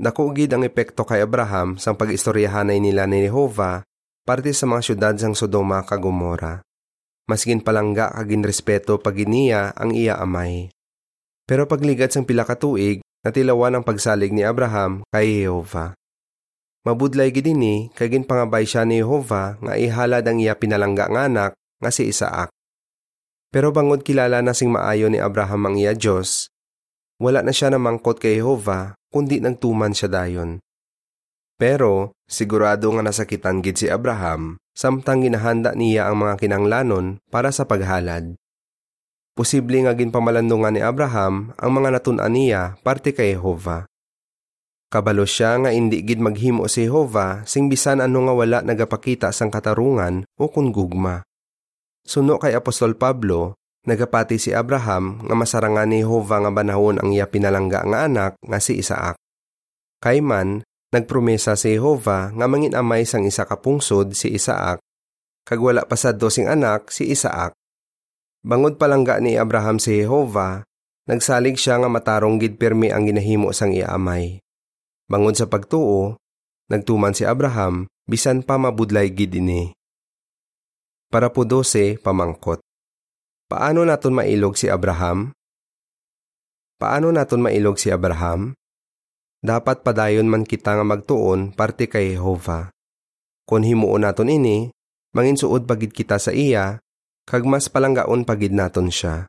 Nakugid 0.00 0.54
ang 0.56 0.64
epekto 0.64 1.04
kay 1.04 1.20
Abraham 1.20 1.76
sang 1.76 1.98
pag-istoryahanay 1.98 2.80
nila 2.80 3.04
ni 3.04 3.28
Jehova 3.28 3.84
parte 4.24 4.54
sa 4.54 4.64
mga 4.64 4.80
syudad 4.80 5.14
sang 5.18 5.36
Sodoma 5.36 5.84
kag 5.84 6.00
Gomora. 6.00 6.64
Masgin 7.28 7.60
palangga 7.60 8.08
kag 8.14 8.30
respeto 8.46 8.96
paginiya 8.96 9.76
ang 9.76 9.92
iya 9.92 10.16
amay. 10.16 10.72
Pero 11.44 11.66
pagligad 11.66 12.14
sang 12.14 12.24
pila 12.24 12.46
ka 12.46 12.54
tuig, 12.54 13.02
natilawan 13.26 13.76
ang 13.76 13.84
pagsalig 13.84 14.30
ni 14.30 14.46
Abraham 14.46 15.02
kay 15.10 15.44
Jehova. 15.44 15.98
Mabudlay 16.86 17.28
gid 17.28 17.44
ini 17.44 17.92
kay 17.92 18.08
ginpangabay 18.08 18.64
siya 18.64 18.88
ni 18.88 19.04
Jehova 19.04 19.60
nga 19.60 19.76
ihalad 19.76 20.24
ang 20.24 20.40
iya 20.40 20.56
pinalangga 20.56 21.12
nga 21.12 21.28
anak 21.28 21.52
nga 21.76 21.90
si 21.92 22.08
Isaac. 22.08 22.48
Pero 23.50 23.74
bangod 23.74 24.06
kilala 24.06 24.42
na 24.46 24.54
sing 24.54 24.70
maayo 24.70 25.10
ni 25.10 25.18
Abraham 25.18 25.66
ang 25.66 25.74
iya 25.74 25.90
Diyos, 25.90 26.50
wala 27.18 27.42
na 27.42 27.50
siya 27.50 27.74
namangkot 27.74 28.22
kay 28.22 28.38
Jehova, 28.38 28.94
kundi 29.10 29.42
nagtuman 29.42 29.90
siya 29.90 30.08
dayon. 30.08 30.62
Pero, 31.60 32.16
sigurado 32.24 32.88
nga 32.96 33.04
nasakitan 33.04 33.60
gid 33.60 33.76
si 33.76 33.86
Abraham, 33.92 34.56
samtang 34.72 35.20
ginahanda 35.26 35.76
niya 35.76 36.08
ang 36.08 36.24
mga 36.24 36.40
kinanglanon 36.40 37.20
para 37.28 37.52
sa 37.52 37.68
paghalad. 37.68 38.32
Posible 39.36 39.84
nga 39.84 39.92
ginpamalandungan 39.92 40.72
ni 40.72 40.80
Abraham 40.80 41.52
ang 41.60 41.70
mga 41.76 42.00
natun-an 42.00 42.32
niya 42.32 42.80
parte 42.80 43.12
kay 43.12 43.36
Jehova. 43.36 43.84
Kabalo 44.90 45.22
siya 45.22 45.54
nga 45.60 45.70
indi 45.70 46.02
gid 46.02 46.18
maghimo 46.18 46.66
si 46.66 46.88
Jehova 46.88 47.46
sing 47.46 47.70
bisan 47.70 48.02
ano 48.02 48.26
nga 48.26 48.34
wala 48.34 48.58
nagapakita 48.64 49.30
sang 49.30 49.52
katarungan 49.52 50.26
o 50.34 50.50
kun 50.50 50.74
gugma. 50.74 51.22
Suno 52.10 52.42
kay 52.42 52.58
Apostol 52.58 52.98
Pablo, 52.98 53.54
nagapati 53.86 54.34
si 54.34 54.50
Abraham 54.50 55.22
nga 55.30 55.34
masarangan 55.38 55.86
ni 55.86 56.02
Jehova 56.02 56.42
nga 56.42 56.50
banahon 56.50 56.98
ang 56.98 57.14
iya 57.14 57.30
pinalangga 57.30 57.86
nga 57.86 58.10
anak 58.10 58.34
nga 58.42 58.58
si 58.58 58.82
Isaac. 58.82 59.14
Kayman, 60.02 60.66
nagpromesa 60.90 61.54
si 61.54 61.78
Jehova 61.78 62.34
nga 62.34 62.46
mangin 62.50 62.74
amay 62.74 63.06
sang 63.06 63.22
isa 63.22 63.46
ka 63.46 63.62
pungsod 63.62 64.18
si 64.18 64.34
Isaac, 64.34 64.82
kag 65.46 65.62
wala 65.62 65.86
pa 65.86 65.94
sa 65.94 66.10
dosing 66.10 66.50
anak 66.50 66.90
si 66.90 67.06
Isaac. 67.14 67.54
Bangod 68.42 68.74
palangga 68.74 69.22
ni 69.22 69.38
Abraham 69.38 69.78
si 69.78 70.02
Jehova, 70.02 70.66
nagsalig 71.06 71.62
siya 71.62 71.78
nga 71.78 71.86
matarong 71.86 72.42
gid 72.42 72.58
pirmi 72.58 72.90
ang 72.90 73.06
ginahimo 73.06 73.54
sang 73.54 73.70
iya 73.70 73.94
amay. 73.94 74.42
Bangod 75.06 75.38
sa 75.38 75.46
pagtuo, 75.46 76.18
nagtuman 76.66 77.14
si 77.14 77.22
Abraham 77.22 77.86
bisan 78.10 78.42
pa 78.42 78.58
mabudlay 78.58 79.14
gid 79.14 79.30
ini. 79.38 79.78
Para 81.10 81.26
po 81.34 81.42
12, 81.42 81.98
pamangkot. 81.98 82.62
Paano 83.50 83.82
naton 83.82 84.14
mailog 84.14 84.54
si 84.54 84.70
Abraham? 84.70 85.34
Paano 86.78 87.10
naton 87.10 87.42
mailog 87.42 87.82
si 87.82 87.90
Abraham? 87.90 88.54
Dapat 89.42 89.82
padayon 89.82 90.30
man 90.30 90.46
kita 90.46 90.78
nga 90.78 90.86
magtuon 90.86 91.50
parte 91.50 91.90
kay 91.90 92.14
Jehova. 92.14 92.70
Kung 93.42 93.66
himuon 93.66 94.06
naton 94.06 94.30
ini, 94.30 94.70
mangin 95.10 95.34
suod 95.34 95.66
pagid 95.66 95.90
kita 95.90 96.22
sa 96.22 96.30
iya, 96.30 96.78
kag 97.26 97.42
mas 97.42 97.66
palanggaon 97.66 98.22
pagid 98.22 98.54
naton 98.54 98.94
siya. 98.94 99.26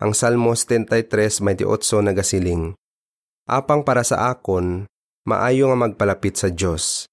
Ang 0.00 0.16
Salmos 0.16 0.64
33:28 0.64 2.00
nagasiling. 2.08 2.72
Apang 3.44 3.84
para 3.84 4.00
sa 4.00 4.32
akon, 4.32 4.88
maayo 5.28 5.68
nga 5.68 5.76
magpalapit 5.76 6.40
sa 6.40 6.48
Dios. 6.48 7.04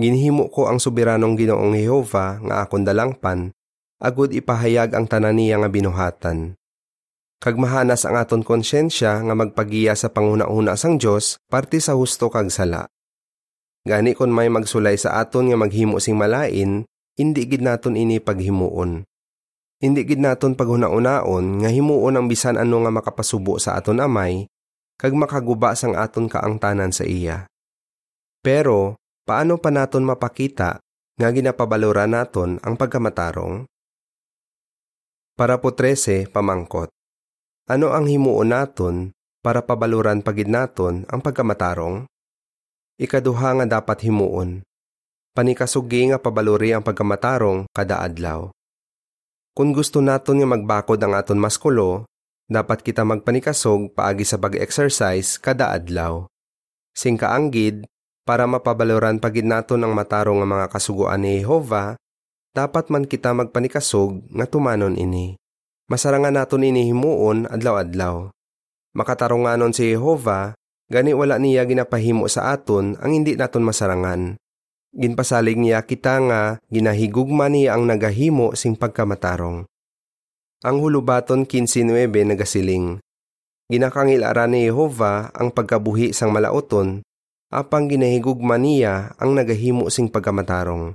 Ginhimo 0.00 0.48
ko 0.48 0.64
ang 0.64 0.80
soberanong 0.80 1.36
Ginoong 1.36 1.76
Jehova 1.76 2.40
nga 2.40 2.64
akon 2.64 2.88
dalangpan, 2.88 3.52
agud 4.00 4.32
ipahayag 4.32 4.96
ang 4.96 5.04
tanan 5.04 5.36
niya 5.36 5.60
nga 5.60 5.68
binuhatan. 5.68 6.56
Kag 7.36 7.60
mahanas 7.60 8.08
ang 8.08 8.16
aton 8.16 8.40
konsyensya 8.40 9.20
nga 9.20 9.34
magpagiya 9.36 9.92
sa 9.92 10.08
panguna-una 10.08 10.76
sang 10.76 10.96
Dios 10.96 11.36
parte 11.52 11.84
sa 11.84 11.96
husto 11.96 12.32
kag 12.32 12.48
sala. 12.48 12.88
Gani 13.84 14.12
kon 14.16 14.32
may 14.32 14.48
magsulay 14.52 14.96
sa 14.96 15.20
aton 15.20 15.52
nga 15.52 15.56
maghimo 15.60 16.00
sing 16.00 16.16
malain, 16.16 16.84
hindi 17.16 17.42
gid 17.48 17.64
naton 17.64 17.96
ini 17.96 18.20
paghimuon. 18.20 19.04
Hindi 19.80 20.00
gid 20.04 20.20
naton 20.20 20.56
paghuna-unaon 20.56 21.64
nga 21.64 21.68
himuon 21.72 22.16
ang 22.16 22.28
bisan 22.28 22.60
ano 22.60 22.84
nga 22.84 22.92
makapasubo 22.92 23.56
sa 23.56 23.76
aton 23.76 24.00
amay, 24.04 24.44
kag 25.00 25.16
makaguba 25.16 25.72
sang 25.72 25.96
aton 25.96 26.28
kaangtanan 26.28 26.92
sa 26.92 27.08
iya. 27.08 27.48
Pero 28.44 28.99
paano 29.30 29.62
pa 29.62 29.70
naton 29.70 30.02
mapakita 30.02 30.82
nga 31.14 31.28
ginapabalura 31.30 32.10
naton 32.10 32.58
ang 32.66 32.74
pagkamatarong? 32.74 33.62
Para 35.38 35.62
po 35.62 35.70
13, 35.70 36.26
pamangkot. 36.34 36.90
Ano 37.70 37.94
ang 37.94 38.10
himuon 38.10 38.50
naton 38.50 39.14
para 39.38 39.62
pabaluran 39.62 40.26
pagid 40.26 40.50
naton 40.50 41.06
ang 41.06 41.22
pagkamatarong? 41.22 42.10
Ikaduha 42.98 43.62
nga 43.62 43.66
dapat 43.78 44.02
himuon. 44.10 44.66
Panikasugi 45.30 46.10
nga 46.10 46.18
pabaluri 46.18 46.74
ang 46.74 46.82
pagkamatarong 46.82 47.70
kada 47.70 48.02
adlaw. 48.02 48.50
Kung 49.54 49.70
gusto 49.70 50.02
naton 50.02 50.42
nga 50.42 50.48
magbakod 50.50 50.98
ang 50.98 51.14
aton 51.14 51.38
maskulo, 51.38 52.02
dapat 52.50 52.82
kita 52.82 53.06
magpanikasog 53.06 53.94
paagi 53.94 54.26
sa 54.26 54.42
pag-exercise 54.42 55.38
kada 55.38 55.70
adlaw. 55.70 56.26
Singkaanggid, 56.98 57.86
para 58.30 58.46
mapabaloran 58.46 59.18
pagid 59.18 59.42
naton 59.42 59.82
ang 59.82 59.90
matarong 59.90 60.38
nga 60.38 60.46
mga 60.46 60.66
kasuguan 60.70 61.26
ni 61.26 61.42
Jehova, 61.42 61.98
dapat 62.54 62.86
man 62.86 63.02
kita 63.02 63.34
magpanikasog 63.34 64.22
nga 64.30 64.46
tumanon 64.46 64.94
ini. 64.94 65.34
Masarangan 65.90 66.38
naton 66.38 66.62
ini 66.62 66.86
himuon 66.86 67.50
adlaw-adlaw. 67.50 68.30
Makatarunganon 68.94 69.74
si 69.74 69.90
Jehova, 69.90 70.54
Gani 70.86 71.10
wala 71.10 71.42
niya 71.42 71.66
ginapahimo 71.66 72.30
sa 72.30 72.54
aton 72.54 72.94
ang 73.02 73.10
hindi 73.10 73.34
naton 73.34 73.66
masarangan. 73.66 74.38
Ginpasalig 74.94 75.58
niya 75.58 75.82
kita 75.82 76.22
nga 76.22 76.40
ginahigugma 76.70 77.50
niya 77.50 77.74
ang 77.74 77.90
nagahimo 77.90 78.54
sing 78.54 78.78
pagkamatarong. 78.78 79.66
Ang 80.62 80.76
hulubaton 80.78 81.50
15.9 81.50 82.14
nagasiling. 82.30 83.02
Ginakangil-ara 83.70 84.46
ni 84.46 84.70
Jehova 84.70 85.34
ang 85.34 85.50
pagkabuhi 85.50 86.14
sang 86.14 86.30
malaoton, 86.30 87.02
apang 87.50 87.90
ginahigugma 87.90 88.56
niya 88.56 89.18
ang 89.18 89.34
nagahimo 89.34 89.90
sing 89.90 90.06
pagkamatarong. 90.06 90.94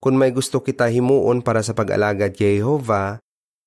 Kung 0.00 0.16
may 0.16 0.32
gusto 0.32 0.60
kita 0.60 0.88
himuon 0.88 1.40
para 1.40 1.64
sa 1.64 1.72
pag-alagad 1.72 2.36
kay 2.36 2.60
Jehova, 2.60 3.20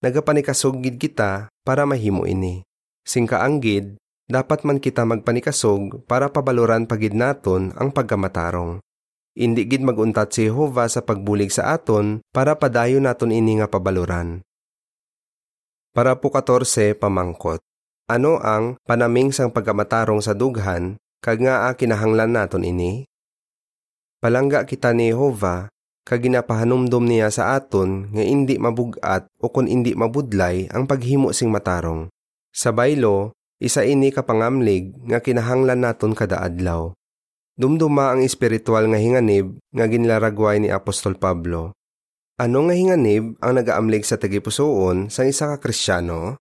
nagapanikasog 0.06 0.82
kita 0.98 1.50
para 1.66 1.86
mahimo 1.86 2.26
ini. 2.30 2.66
Sing 3.06 3.26
kaanggid, 3.26 3.98
dapat 4.30 4.66
man 4.66 4.78
kita 4.80 5.04
magpanikasog 5.04 6.06
para 6.10 6.30
pabaluran 6.30 6.86
pagid 6.90 7.14
naton 7.14 7.74
ang 7.78 7.94
pagkamatarong. 7.94 8.82
Indi 9.34 9.66
gid 9.66 9.82
maguntat 9.82 10.30
si 10.30 10.46
Jehova 10.46 10.86
sa 10.86 11.02
pagbulig 11.02 11.50
sa 11.50 11.74
aton 11.74 12.22
para 12.30 12.54
padayo 12.54 13.02
naton 13.02 13.34
ini 13.34 13.58
nga 13.58 13.66
pabaluran. 13.66 14.46
Para 15.94 16.18
po 16.18 16.30
14 16.30 16.98
pamangkot. 16.98 17.62
Ano 18.10 18.38
ang 18.42 18.78
panaming 18.86 19.34
sang 19.34 19.50
pagkamatarong 19.50 20.22
sa 20.22 20.38
dughan 20.38 20.98
kag 21.24 21.40
nga 21.40 21.72
kinahanglan 21.72 22.36
naton 22.36 22.68
ini? 22.68 23.08
Palangga 24.20 24.68
kita 24.68 24.92
ni 24.92 25.16
Jehova 25.16 25.72
kag 26.04 26.28
ginapahanumdom 26.28 27.08
niya 27.08 27.32
sa 27.32 27.56
aton 27.56 28.12
nga 28.12 28.20
indi 28.20 28.60
mabugat 28.60 29.24
o 29.40 29.48
kun 29.48 29.72
indi 29.72 29.96
mabudlay 29.96 30.68
ang 30.68 30.84
paghimo 30.84 31.32
sing 31.32 31.48
matarong. 31.48 32.12
Sa 32.52 32.76
baylo, 32.76 33.32
isa 33.64 33.88
ini 33.88 34.12
kapangamlig 34.12 34.92
nga 35.08 35.24
kinahanglan 35.24 35.80
naton 35.80 36.12
kada 36.12 36.44
adlaw. 36.44 36.92
Dumduma 37.56 38.12
ang 38.12 38.20
espiritual 38.20 38.92
nga 38.92 39.00
hinganib 39.00 39.56
nga 39.72 39.88
ginlaragway 39.88 40.60
ni 40.60 40.68
Apostol 40.68 41.16
Pablo. 41.16 41.72
Ano 42.36 42.68
nga 42.68 42.76
hinganib 42.76 43.40
ang 43.40 43.56
nagaamlig 43.56 44.04
sa 44.04 44.20
tagipusoon 44.20 45.08
sang 45.08 45.32
isa 45.32 45.48
ka 45.56 45.64
Kristiyano? 45.64 46.36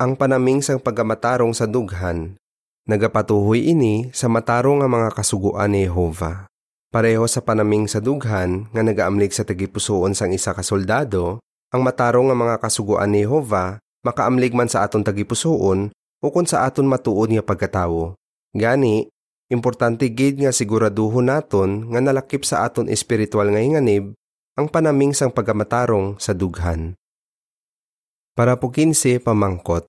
Ang 0.00 0.16
panaming 0.16 0.64
sang 0.64 0.80
pagamatarong 0.80 1.52
sa 1.52 1.66
dughan, 1.68 2.38
nagapatuhoy 2.84 3.72
ini 3.72 4.12
sa 4.12 4.28
matarong 4.28 4.84
nga 4.84 4.88
mga 4.88 5.08
kasuguan 5.16 5.72
ni 5.72 5.88
Jehova. 5.88 6.48
Pareho 6.92 7.24
sa 7.26 7.42
panaming 7.42 7.88
sa 7.90 7.98
dughan 7.98 8.70
nga 8.70 8.82
nagaamlig 8.84 9.32
sa 9.34 9.42
tagipusoon 9.42 10.14
sang 10.14 10.30
isa 10.30 10.54
ka 10.54 10.62
soldado, 10.62 11.42
ang 11.74 11.82
matarong 11.82 12.30
nga 12.30 12.36
mga 12.38 12.56
kasuguan 12.62 13.10
ni 13.10 13.26
Jehova 13.26 13.82
makaamlig 14.04 14.52
man 14.52 14.68
sa 14.68 14.84
aton 14.84 15.00
tagipusoon 15.00 15.90
o 16.20 16.26
kung 16.28 16.44
sa 16.44 16.68
aton 16.68 16.86
matuod 16.86 17.32
nga 17.32 17.42
pagkatawo. 17.42 18.14
Gani, 18.54 19.08
importante 19.48 20.06
gid 20.12 20.38
nga 20.38 20.52
siguraduhon 20.52 21.32
naton 21.32 21.88
nga 21.90 22.00
nalakip 22.04 22.44
sa 22.44 22.68
aton 22.68 22.86
espiritual 22.92 23.48
nga 23.50 23.64
hinganib 23.64 24.12
ang 24.54 24.70
panaming 24.70 25.10
sang 25.16 25.34
pagamatarong 25.34 26.20
sa 26.20 26.30
dughan. 26.30 26.94
Para 28.38 28.54
po 28.60 28.70
15 28.70 29.18
pamangkot, 29.18 29.88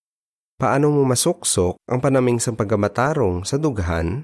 paano 0.56 0.88
mo 0.88 1.04
masuksok 1.04 1.76
ang 1.84 2.00
panaming 2.00 2.40
sang 2.40 2.56
pagamatarong 2.56 3.44
sa 3.44 3.60
dughan? 3.60 4.24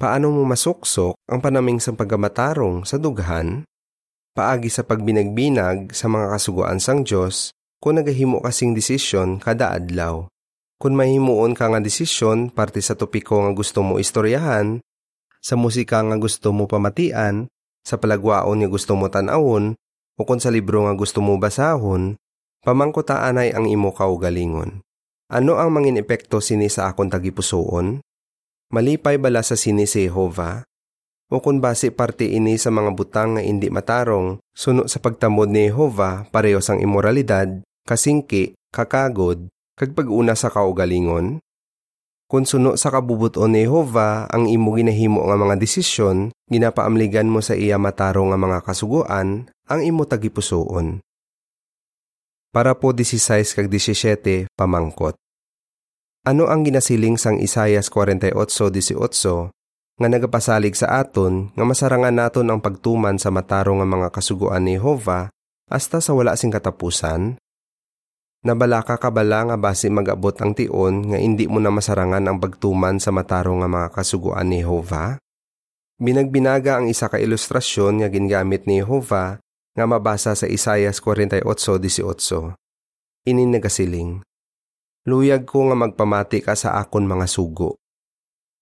Paano 0.00 0.32
mo 0.32 0.42
masuksok 0.48 1.14
ang 1.28 1.38
panaming 1.44 1.78
sang 1.78 1.94
pagamatarong 1.94 2.88
sa 2.88 2.96
dughan? 2.96 3.68
Paagi 4.32 4.72
sa 4.72 4.80
pagbinagbinag 4.82 5.92
sa 5.92 6.08
mga 6.08 6.32
kasuguan 6.32 6.80
sang 6.80 7.04
Diyos 7.04 7.52
kung 7.84 8.00
nagahimo 8.00 8.40
kasing 8.40 8.72
desisyon 8.72 9.36
kada 9.36 9.76
adlaw. 9.76 10.24
Kung 10.80 10.96
mahimuon 10.96 11.52
ka 11.52 11.68
nga 11.68 11.78
desisyon 11.78 12.48
parte 12.48 12.80
sa 12.80 12.96
topiko 12.96 13.44
nga 13.44 13.52
gusto 13.52 13.84
mo 13.84 14.00
istoryahan, 14.00 14.80
sa 15.38 15.54
musika 15.54 16.00
nga 16.00 16.16
gusto 16.16 16.50
mo 16.50 16.64
pamatian, 16.64 17.46
sa 17.84 18.00
palagwaon 18.00 18.64
nga 18.64 18.68
gusto 18.72 18.96
mo 18.96 19.06
tanawon, 19.06 19.76
o 20.16 20.20
kung 20.24 20.40
sa 20.40 20.50
libro 20.50 20.88
nga 20.88 20.94
gusto 20.96 21.20
mo 21.22 21.38
basahon, 21.38 22.18
pamangkutaan 22.62 23.42
ay 23.42 23.50
ang 23.50 23.66
imo 23.66 23.90
kaugalingon. 23.90 24.80
Ano 25.28 25.58
ang 25.58 25.74
mangin 25.74 25.98
epekto 25.98 26.38
sini 26.38 26.70
sa 26.70 26.88
akong 26.88 27.10
tagipusoon? 27.10 27.98
Malipay 28.72 29.18
bala 29.18 29.42
sa 29.44 29.58
sini 29.58 29.84
si 29.84 30.06
Jehova? 30.08 30.64
O 31.32 31.40
kung 31.40 31.64
base 31.64 31.88
parte 31.88 32.28
ini 32.28 32.60
sa 32.60 32.68
mga 32.68 32.92
butang 32.92 33.36
nga 33.36 33.42
hindi 33.42 33.72
matarong, 33.72 34.36
suno 34.52 34.84
sa 34.84 35.00
pagtamod 35.00 35.48
ni 35.48 35.72
Jehova 35.72 36.28
pareho 36.28 36.60
sang 36.60 36.78
imoralidad, 36.80 37.48
kasingki, 37.88 38.52
kakagod, 38.68 39.48
kag 39.76 39.96
pag-una 39.96 40.36
sa 40.36 40.52
kaugalingon? 40.52 41.40
Kung 42.28 42.44
suno 42.44 42.76
sa 42.76 42.92
kabubuton 42.92 43.56
ni 43.56 43.64
Jehova 43.64 44.28
ang 44.28 44.48
imo 44.48 44.76
ginahimo 44.76 45.24
nga 45.24 45.36
mga 45.36 45.56
desisyon, 45.56 46.32
ginapaamligan 46.48 47.28
mo 47.28 47.40
sa 47.40 47.56
iya 47.56 47.80
mataro 47.80 48.28
nga 48.28 48.36
mga 48.36 48.58
kasuguan, 48.64 49.48
ang 49.68 49.80
imo 49.80 50.04
tagipusoon. 50.04 51.00
Para 52.52 52.76
po 52.76 52.92
16 52.92 53.56
kag 53.56 53.72
17 53.72 54.44
pamangkot. 54.52 55.16
Ano 56.28 56.52
ang 56.52 56.68
ginasiling 56.68 57.16
sang 57.16 57.40
Isayas 57.40 57.88
48:18 57.88 59.48
nga 59.96 60.08
nagapasalig 60.12 60.76
sa 60.76 61.00
aton 61.00 61.48
nga 61.56 61.64
masarangan 61.64 62.12
naton 62.12 62.52
ang 62.52 62.60
pagtuman 62.60 63.16
sa 63.16 63.32
mataro 63.32 63.80
nga 63.80 63.88
mga 63.88 64.12
kasuguan 64.12 64.68
ni 64.68 64.76
Jehova 64.76 65.32
hasta 65.72 66.04
sa 66.04 66.12
wala 66.12 66.36
sing 66.36 66.52
katapusan? 66.52 67.40
Nabalaka 68.44 69.00
ka 69.00 69.08
bala 69.08 69.48
nga 69.48 69.56
basi 69.56 69.88
magabot 69.88 70.36
ang 70.36 70.52
tion 70.52 71.08
nga 71.08 71.16
hindi 71.16 71.48
mo 71.48 71.56
na 71.56 71.72
masarangan 71.72 72.28
ang 72.28 72.36
pagtuman 72.36 73.00
sa 73.00 73.16
mataro 73.16 73.56
nga 73.64 73.68
mga 73.72 73.88
kasuguan 73.96 74.52
ni 74.52 74.60
Jehova? 74.60 75.16
Binagbinaga 75.96 76.84
ang 76.84 76.92
isa 76.92 77.08
ka 77.08 77.16
ilustrasyon 77.16 78.04
nga 78.04 78.12
gingamit 78.12 78.68
ni 78.68 78.84
Jehova 78.84 79.40
nga 79.72 79.84
mabasa 79.88 80.36
sa 80.36 80.44
Isayas 80.44 81.00
48:18. 81.00 82.54
Ini 83.24 83.42
nagasiling. 83.48 84.20
Luyag 85.08 85.48
ko 85.48 85.70
nga 85.70 85.76
magpamati 85.76 86.44
ka 86.44 86.54
sa 86.54 86.78
akon 86.78 87.08
mga 87.08 87.26
sugo. 87.26 87.80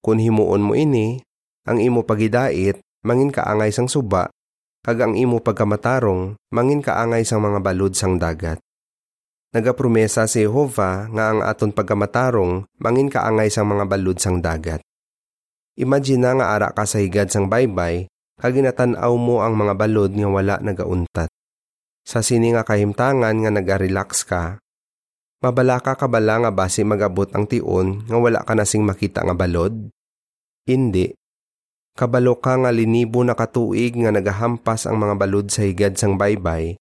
Kung 0.01 0.17
himuon 0.17 0.65
mo 0.65 0.73
ini, 0.73 1.21
ang 1.69 1.77
imo 1.83 2.09
pagidait, 2.09 2.81
mangin 3.05 3.29
kaangay 3.29 3.69
sang 3.69 3.91
suba, 3.91 4.33
kag 4.81 4.97
ang 5.05 5.13
imo 5.13 5.45
pagkamatarong, 5.45 6.41
mangin 6.49 6.81
kaangay 6.81 7.27
sang 7.29 7.45
mga 7.45 7.61
balod 7.61 7.93
sang 7.93 8.17
dagat. 8.17 8.57
Nagapromesa 9.51 10.31
si 10.31 10.47
Jehova 10.47 11.11
nga 11.11 11.35
ang 11.35 11.43
aton 11.43 11.75
pagkamatarong 11.75 12.71
mangin 12.79 13.11
kaangay 13.11 13.51
sang 13.51 13.67
mga 13.67 13.85
balud 13.91 14.15
sang 14.23 14.39
dagat. 14.39 14.79
Imagine 15.75 16.39
nga 16.39 16.55
ara 16.55 16.71
ka 16.71 16.87
sa 16.87 17.03
higad 17.03 17.35
sang 17.35 17.51
baybay, 17.51 18.07
kag 18.41 18.57
ginatan-aw 18.57 19.13
mo 19.21 19.45
ang 19.45 19.53
mga 19.53 19.77
balod 19.77 20.13
nga 20.17 20.29
wala 20.33 20.57
nagauntat. 20.65 21.29
Sa 22.09 22.25
sini 22.25 22.57
nga 22.57 22.65
kahimtangan 22.65 23.37
nga 23.37 23.51
naga-relax 23.53 24.25
ka, 24.25 24.57
mabalaka 25.45 25.95
ka 25.95 26.09
bala 26.09 26.41
nga 26.43 26.51
basi 26.51 26.81
magabot 26.81 27.29
ang 27.37 27.45
tion 27.45 28.03
nga 28.09 28.17
wala 28.17 28.41
ka 28.41 28.57
nasing 28.57 28.83
makita 28.83 29.21
nga 29.23 29.37
balod? 29.37 29.93
Hindi. 30.65 31.13
Kabalo 31.93 32.41
ka 32.41 32.57
nga 32.57 32.73
linibo 32.73 33.21
na 33.21 33.37
katuig 33.37 33.93
nga 33.93 34.09
nagahampas 34.09 34.89
ang 34.89 34.97
mga 34.97 35.15
balod 35.21 35.47
sa 35.53 35.69
higad 35.69 36.01
sang 36.01 36.17
baybay, 36.17 36.81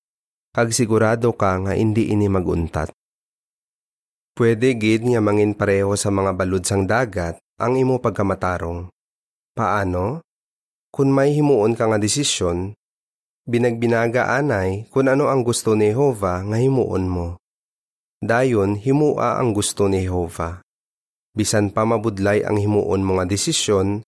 kag 0.56 0.72
sigurado 0.72 1.36
ka 1.36 1.60
nga 1.60 1.76
hindi 1.76 2.08
ini 2.08 2.32
maguntat. 2.32 2.96
Pwede 4.40 4.72
gid 4.80 5.04
nga 5.04 5.20
mangin 5.20 5.52
pareho 5.52 6.00
sa 6.00 6.08
mga 6.08 6.32
balud 6.32 6.64
sang 6.64 6.88
dagat 6.88 7.36
ang 7.60 7.76
imo 7.76 8.00
pagkamatarong. 8.00 8.88
Paano? 9.52 10.24
Kung 10.90 11.14
may 11.14 11.38
himuon 11.38 11.78
ka 11.78 11.86
nga 11.86 12.02
desisyon, 12.02 12.74
binagbinaga 13.46 14.30
anay 14.34 14.90
kung 14.90 15.10
ano 15.10 15.30
ang 15.30 15.46
gusto 15.46 15.78
ni 15.78 15.94
Jehova 15.94 16.42
nga 16.46 16.58
himuon 16.58 17.06
mo. 17.06 17.28
Dayon 18.20 18.76
himua 18.76 19.40
ang 19.40 19.56
gusto 19.56 19.88
ni 19.88 20.04
Jehova. 20.04 20.60
Bisan 21.32 21.72
pa 21.72 21.88
mabudlay 21.88 22.44
ang 22.44 22.60
himuon 22.60 23.06
mga 23.06 23.30
desisyon, 23.30 24.04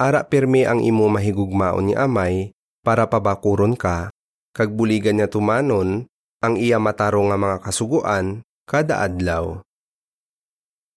ara 0.00 0.24
pirmi 0.24 0.64
ang 0.64 0.80
imo 0.80 1.10
mahigugmaon 1.12 1.92
ni 1.92 1.94
Amay 1.98 2.56
para 2.80 3.04
pabakuron 3.04 3.76
ka 3.76 4.08
kag 4.56 4.72
buligan 4.72 5.20
niya 5.20 5.28
tumanon 5.28 6.08
ang 6.40 6.54
iya 6.56 6.80
mataro 6.80 7.20
nga 7.28 7.36
mga 7.36 7.56
kasuguan 7.60 8.40
kada 8.64 9.04
adlaw. 9.04 9.60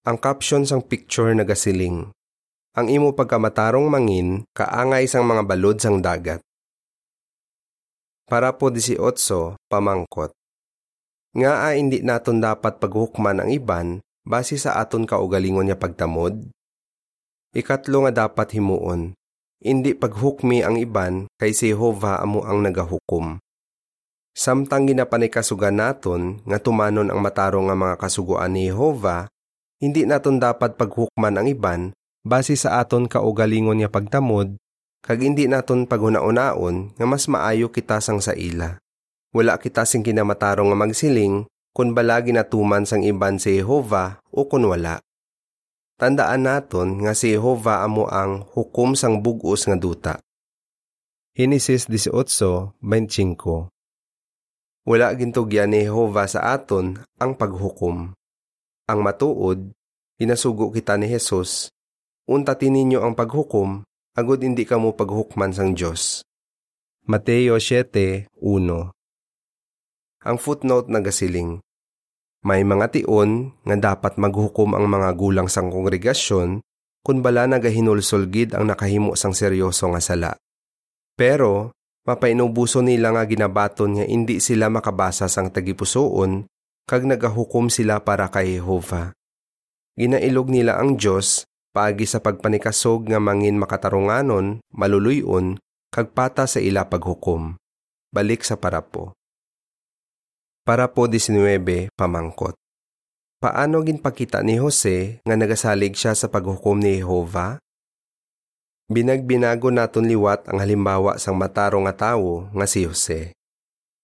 Ang 0.07 0.17
caption 0.19 0.63
sang 0.63 0.83
picture 0.83 1.31
nagasiling. 1.35 2.11
Ang 2.73 2.89
imo 2.89 3.13
pagkamatarong 3.13 3.85
mangin 3.85 4.49
kaangay 4.57 5.05
sang 5.05 5.29
mga 5.29 5.45
balod 5.45 5.77
sang 5.77 6.01
dagat. 6.01 6.41
Para 8.25 8.49
po 8.57 8.73
18, 8.73 8.97
pamangkot. 9.69 10.33
Nga 11.37 11.53
a 11.53 11.77
hindi 11.77 12.01
naton 12.01 12.41
dapat 12.41 12.81
paghukman 12.81 13.45
ang 13.45 13.53
iban 13.53 14.01
base 14.25 14.57
sa 14.57 14.81
aton 14.81 15.05
kaugalingon 15.05 15.69
niya 15.69 15.77
pagtamod. 15.77 16.49
Ikatlo 17.53 18.09
nga 18.09 18.25
dapat 18.25 18.57
himuon, 18.57 19.13
hindi 19.61 19.93
paghukmi 19.93 20.65
ang 20.65 20.81
iban 20.81 21.29
kay 21.37 21.53
si 21.53 21.69
Jehovah 21.69 22.25
amo 22.25 22.41
ang 22.41 22.65
nagahukom. 22.65 23.37
Samtang 24.33 24.89
ginapanikasugan 24.89 25.77
naton 25.77 26.41
nga 26.49 26.57
tumanon 26.57 27.13
ang 27.13 27.21
mataro 27.21 27.61
nga 27.69 27.77
mga 27.77 28.01
kasuguan 28.01 28.57
ni 28.57 28.73
Jehovah, 28.73 29.29
hindi 29.77 30.09
naton 30.09 30.41
dapat 30.41 30.73
paghukman 30.73 31.37
ang 31.37 31.45
iban 31.45 31.93
base 32.23 32.55
sa 32.55 32.79
aton 32.79 33.11
kaugalingon 33.11 33.83
nga 33.83 33.91
pagtamod 33.91 34.55
kag 35.03 35.19
hindi 35.19 35.51
naton 35.51 35.83
paghuna-unaon 35.83 36.95
nga 36.95 37.05
mas 37.05 37.27
maayo 37.27 37.67
kita 37.67 37.99
sang 37.99 38.23
sa 38.23 38.31
ila. 38.31 38.79
Wala 39.35 39.59
kita 39.59 39.83
sing 39.83 39.99
kinamatarong 39.99 40.71
nga 40.71 40.79
magsiling 40.79 41.43
kung 41.75 41.91
balagi 41.91 42.31
natuman 42.31 42.87
sang 42.87 43.03
iban 43.03 43.35
si 43.35 43.59
Jehova 43.59 44.23
o 44.31 44.47
kung 44.47 44.63
wala. 44.63 45.03
Tandaan 45.99 46.47
naton 46.47 47.03
nga 47.03 47.11
si 47.11 47.35
Jehova 47.35 47.83
amo 47.83 48.07
ang 48.07 48.47
hukom 48.55 48.95
sang 48.95 49.19
bugos 49.19 49.67
nga 49.67 49.75
duta. 49.75 50.15
Genesis 51.35 51.89
18:25 51.89 52.79
Wala 54.85 55.07
gintugyan 55.17 55.73
ni 55.73 55.83
Jehova 55.83 56.29
sa 56.29 56.53
aton 56.55 57.01
ang 57.17 57.33
paghukom. 57.33 58.13
Ang 58.85 58.99
matuod, 58.99 59.73
hinasugo 60.21 60.69
kita 60.69 60.93
ni 60.99 61.09
Jesus, 61.09 61.72
untatin 62.23 62.79
ninyo 62.79 63.03
ang 63.03 63.13
paghukom, 63.19 63.83
agud 64.15 64.39
hindi 64.39 64.63
kamo 64.63 64.95
paghukman 64.95 65.51
sang 65.51 65.75
Diyos. 65.75 66.23
Mateo 67.03 67.59
7.1 67.59 68.31
Ang 70.23 70.37
footnote 70.39 70.87
nagasiling, 70.87 71.59
May 72.43 72.63
mga 72.67 72.91
tion 72.91 73.55
nga 73.63 73.75
dapat 73.75 74.19
maghukom 74.19 74.75
ang 74.75 74.87
mga 74.87 75.15
gulang 75.15 75.47
sang 75.47 75.71
kongregasyon 75.71 76.59
kung 77.03 77.19
bala 77.23 77.47
nagahinulsolgid 77.47 78.55
ang 78.55 78.67
nakahimo 78.67 79.15
sang 79.15 79.35
seryoso 79.35 79.91
nga 79.91 80.03
sala. 80.03 80.31
Pero, 81.15 81.71
mapainubuso 82.03 82.83
nila 82.83 83.15
nga 83.15 83.23
ginabaton 83.27 83.99
nga 83.99 84.05
hindi 84.07 84.43
sila 84.43 84.67
makabasa 84.67 85.31
sang 85.31 85.51
tagipusoon 85.51 86.47
kag 86.83 87.07
nagahukom 87.07 87.71
sila 87.71 88.03
para 88.03 88.27
kay 88.27 88.59
Jehova. 88.59 89.15
Ginailog 89.95 90.51
nila 90.51 90.79
ang 90.79 90.99
Diyos 90.99 91.47
paagi 91.73 92.05
sa 92.05 92.21
pagpanikasog 92.21 93.09
nga 93.09 93.17
mangin 93.17 93.57
makatarunganon, 93.57 94.61
maluluyon, 94.69 95.57
kag 95.89 96.13
pata 96.13 96.45
sa 96.45 96.61
ila 96.61 96.85
paghukom. 96.85 97.57
Balik 98.13 98.45
sa 98.45 98.53
parapo. 98.53 99.17
Parapo 100.63 101.09
19 101.09 101.91
pamangkot. 101.97 102.55
Paano 103.41 103.83
ginpakita 103.83 104.39
ni 104.39 104.55
Jose 104.55 105.19
nga 105.27 105.35
nagasalig 105.35 105.97
siya 105.97 106.15
sa 106.15 106.31
paghukom 106.31 106.79
ni 106.79 107.03
Jehova? 107.03 107.59
Binagbinago 108.87 109.73
naton 109.73 110.07
liwat 110.07 110.47
ang 110.47 110.63
halimbawa 110.63 111.19
sang 111.19 111.35
mataro 111.35 111.81
nga 111.83 111.91
tawo 111.91 112.47
nga 112.55 112.69
si 112.69 112.87
Jose. 112.87 113.35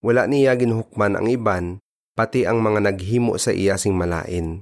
Wala 0.04 0.28
niya 0.28 0.58
ginhukman 0.60 1.16
ang 1.16 1.30
iban 1.30 1.80
pati 2.20 2.44
ang 2.44 2.60
mga 2.60 2.92
naghimo 2.92 3.40
sa 3.40 3.56
iya 3.56 3.80
sing 3.80 3.96
malain. 3.96 4.60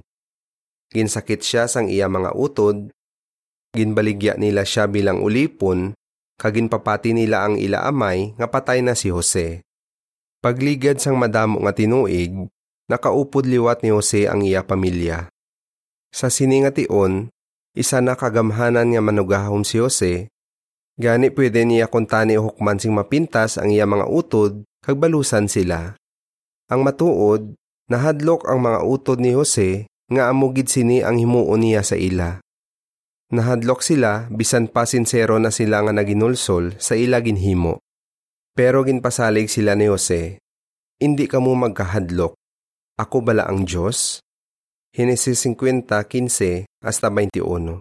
Ginsakit 0.94 1.42
siya 1.42 1.66
sang 1.66 1.90
iya 1.90 2.06
mga 2.06 2.38
utod, 2.38 2.94
ginbaligya 3.74 4.36
nila 4.40 4.64
siya 4.64 4.88
bilang 4.88 5.20
ulipon, 5.20 5.92
kaginpapati 6.38 7.12
nila 7.12 7.44
ang 7.44 7.58
ila 7.58 7.84
amay 7.84 8.32
nga 8.38 8.46
patay 8.48 8.80
na 8.80 8.94
si 8.94 9.10
Jose. 9.10 9.66
Pagligad 10.38 11.02
sang 11.02 11.18
madamo 11.18 11.58
nga 11.66 11.74
tinuig, 11.74 12.46
nakaupod 12.86 13.44
liwat 13.44 13.82
ni 13.82 13.90
Jose 13.90 14.30
ang 14.30 14.46
iya 14.46 14.62
pamilya. 14.62 15.26
Sa 16.14 16.30
siningation, 16.30 17.28
isa 17.74 17.98
na 18.00 18.14
kagamhanan 18.14 18.94
nga 18.94 19.02
manugahom 19.02 19.66
si 19.66 19.82
Jose, 19.82 20.30
gani 20.94 21.28
pwede 21.34 21.66
niya 21.66 21.90
kuntani 21.90 22.38
hukman 22.38 22.78
sing 22.78 22.94
mapintas 22.94 23.58
ang 23.58 23.74
iya 23.74 23.84
mga 23.84 24.06
utod, 24.06 24.62
kagbalusan 24.86 25.50
sila. 25.50 25.98
Ang 26.70 26.86
matuod, 26.86 27.58
nahadlok 27.90 28.46
ang 28.46 28.62
mga 28.62 28.80
utod 28.86 29.18
ni 29.18 29.34
Jose 29.34 29.90
nga 30.08 30.32
amugid 30.32 30.70
sini 30.72 31.04
ang 31.04 31.20
himuon 31.20 31.60
niya 31.60 31.82
sa 31.84 31.98
ila. 31.98 32.40
Nahadlok 33.28 33.84
sila 33.84 34.24
bisan 34.32 34.72
pa 34.72 34.88
sinsero 34.88 35.36
na 35.36 35.52
sila 35.52 35.84
nga 35.84 35.92
naginulsol 35.92 36.80
sa 36.80 36.96
ila 36.96 37.20
ginhimo. 37.20 37.84
Pero 38.56 38.82
ginpasalig 38.82 39.52
sila 39.52 39.76
ni 39.76 39.86
Jose, 39.86 40.40
Hindi 40.98 41.30
ka 41.30 41.38
mo 41.38 41.54
magkahadlok. 41.54 42.34
Ako 42.98 43.22
bala 43.22 43.46
ang 43.46 43.62
Diyos? 43.62 44.18
Genesis 44.90 45.46
50:15 45.46 46.66
hasta 46.82 47.06
21. 47.06 47.78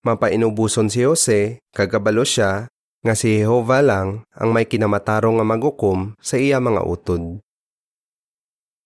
Mapainubuson 0.00 0.88
si 0.88 1.04
Jose, 1.04 1.60
kagabalo 1.76 2.24
siya, 2.24 2.72
nga 3.04 3.12
si 3.12 3.36
Jehova 3.36 3.84
lang 3.84 4.24
ang 4.32 4.48
may 4.56 4.64
kinamatarong 4.64 5.42
nga 5.42 5.46
magukom 5.46 6.16
sa 6.24 6.40
iya 6.40 6.56
mga 6.56 6.86
utod 6.88 7.42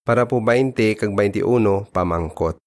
para 0.07 0.23
po 0.31 0.39
20 0.39 0.95
kag 0.95 1.11
21 1.11 1.91
pamangkot. 1.91 2.63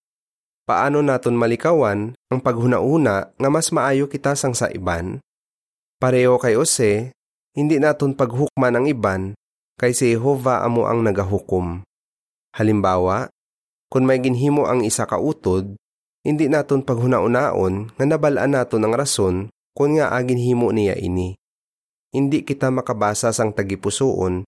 Paano 0.69 1.01
naton 1.01 1.34
malikawan 1.34 2.13
ang 2.29 2.39
paghuna-una 2.45 3.34
nga 3.34 3.49
mas 3.49 3.73
maayo 3.73 4.05
kita 4.05 4.38
sang 4.38 4.53
sa 4.53 4.69
iban? 4.69 5.17
Pareho 5.97 6.38
kay 6.38 6.53
Ose, 6.62 7.10
hindi 7.58 7.82
naton 7.82 8.13
paghukman 8.13 8.77
ang 8.77 8.86
iban 8.86 9.34
kay 9.82 9.97
si 9.97 10.13
Jehova 10.13 10.62
amo 10.62 10.86
ang 10.86 11.01
nagahukom. 11.01 11.82
Halimbawa, 12.53 13.34
kung 13.89 14.05
may 14.05 14.21
ginhimo 14.21 14.69
ang 14.69 14.86
isa 14.86 15.10
ka 15.10 15.17
utod, 15.17 15.73
hindi 16.21 16.45
naton 16.45 16.86
paghuna-unaon 16.86 17.97
nga 17.97 18.05
nabalaan 18.05 18.53
naton 18.53 18.86
ang 18.86 18.93
rason 18.93 19.49
kung 19.73 19.97
nga 19.97 20.13
agin 20.13 20.38
himo 20.38 20.69
niya 20.69 20.93
ini. 21.01 21.34
Hindi 22.13 22.45
kita 22.45 22.69
makabasa 22.69 23.34
sang 23.34 23.58
tagipusoon 23.58 24.45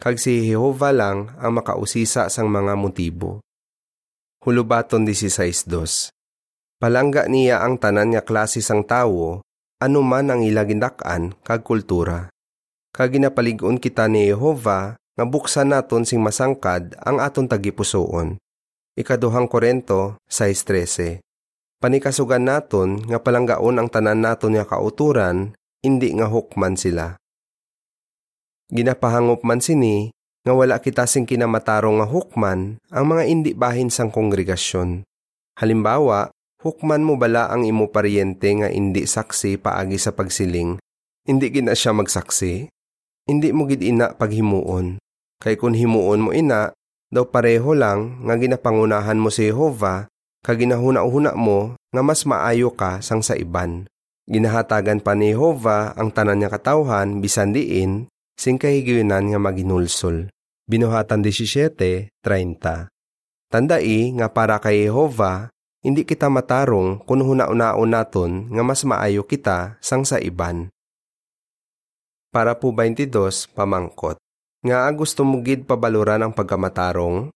kag 0.00 0.16
si 0.16 0.48
Jehova 0.48 0.96
lang 0.96 1.36
ang 1.36 1.60
makausisa 1.60 2.32
sang 2.32 2.48
mga 2.48 2.72
motibo. 2.72 3.44
Hulubaton 4.38 5.02
16.2 5.02 6.14
Palangga 6.78 7.26
niya 7.26 7.66
ang 7.66 7.74
tanan 7.74 8.14
nga 8.14 8.22
klase 8.22 8.62
sang 8.62 8.86
tawo, 8.86 9.42
anuman 9.82 10.30
ang 10.30 10.46
ilagindakan 10.46 11.34
kag 11.42 11.66
kultura. 11.66 12.30
Kag 12.94 13.18
ginapaligon 13.18 13.82
kita 13.82 14.06
ni 14.06 14.30
Jehova 14.30 14.94
nga 14.94 15.24
buksan 15.26 15.74
naton 15.74 16.06
sing 16.06 16.22
masangkad 16.22 16.94
ang 17.02 17.18
aton 17.18 17.50
tagipusoon. 17.50 18.38
Ikaduhang 18.94 19.50
Korento 19.50 20.22
6.13 20.30 21.18
Panikasugan 21.82 22.46
naton 22.46 23.10
nga 23.10 23.18
palanggaon 23.18 23.82
ang 23.82 23.90
tanan 23.90 24.22
naton 24.22 24.54
nga 24.54 24.66
kauturan, 24.66 25.58
hindi 25.82 26.14
nga 26.14 26.30
hukman 26.30 26.78
sila. 26.78 27.18
Ginapahangop 28.70 29.42
man 29.42 29.58
sini 29.58 30.14
nga 30.48 30.56
wala 30.56 30.80
kita 30.80 31.04
sing 31.04 31.28
kinamatarong 31.28 32.00
nga 32.00 32.08
hukman 32.08 32.80
ang 32.88 33.04
mga 33.04 33.22
indi 33.28 33.52
bahin 33.52 33.92
sang 33.92 34.08
kongregasyon. 34.08 35.04
Halimbawa, 35.60 36.32
hukman 36.64 37.04
mo 37.04 37.20
bala 37.20 37.52
ang 37.52 37.68
imo 37.68 37.92
paryente 37.92 38.48
nga 38.56 38.72
indi 38.72 39.04
saksi 39.04 39.60
paagi 39.60 40.00
sa 40.00 40.16
pagsiling, 40.16 40.80
indi 41.28 41.46
gina 41.52 41.76
siya 41.76 41.92
magsaksi? 41.92 42.72
Indi 43.28 43.52
mo 43.52 43.68
gid 43.68 43.84
ina 43.84 44.16
paghimuon. 44.16 44.96
Kay 45.44 45.60
kun 45.60 45.76
himuon 45.76 46.24
mo 46.24 46.30
ina, 46.32 46.72
daw 47.12 47.28
pareho 47.28 47.76
lang 47.76 48.24
nga 48.24 48.40
ginapangunahan 48.40 49.20
mo 49.20 49.28
si 49.28 49.52
Jehova, 49.52 50.08
kag 50.40 50.64
ginahuna-huna 50.64 51.36
mo 51.36 51.76
nga 51.92 52.00
mas 52.00 52.24
maayo 52.24 52.72
ka 52.72 53.04
sang 53.04 53.20
sa 53.20 53.36
iban. 53.36 53.84
Ginahatagan 54.24 55.04
pa 55.04 55.12
ni 55.12 55.36
Jehova 55.36 55.92
ang 55.92 56.08
tanan 56.08 56.40
niya 56.40 56.48
katawhan 56.48 57.20
bisan 57.20 57.52
diin 57.52 58.08
sing 58.40 58.56
kahigayunan 58.56 59.28
nga 59.28 59.40
maginulsol. 59.40 60.32
Binuhatan 60.68 61.24
17.30 61.24 62.12
Tandai 63.48 64.12
nga 64.12 64.28
para 64.28 64.60
kay 64.60 64.84
Jehova, 64.84 65.48
hindi 65.80 66.04
kita 66.04 66.28
matarong 66.28 67.00
kung 67.08 67.24
hunaon 67.24 67.88
naton 67.88 68.52
nga 68.52 68.60
mas 68.60 68.84
maayo 68.84 69.24
kita 69.24 69.80
sang 69.80 70.04
sa 70.04 70.20
iban. 70.20 70.68
Para 72.28 72.52
po 72.60 72.68
22 72.68 73.48
pamangkot. 73.56 74.20
Nga 74.60 74.92
gusto 74.92 75.24
mo 75.24 75.40
gid 75.40 75.64
pabaluran 75.64 76.20
ang 76.20 76.36
pagkamatarong? 76.36 77.32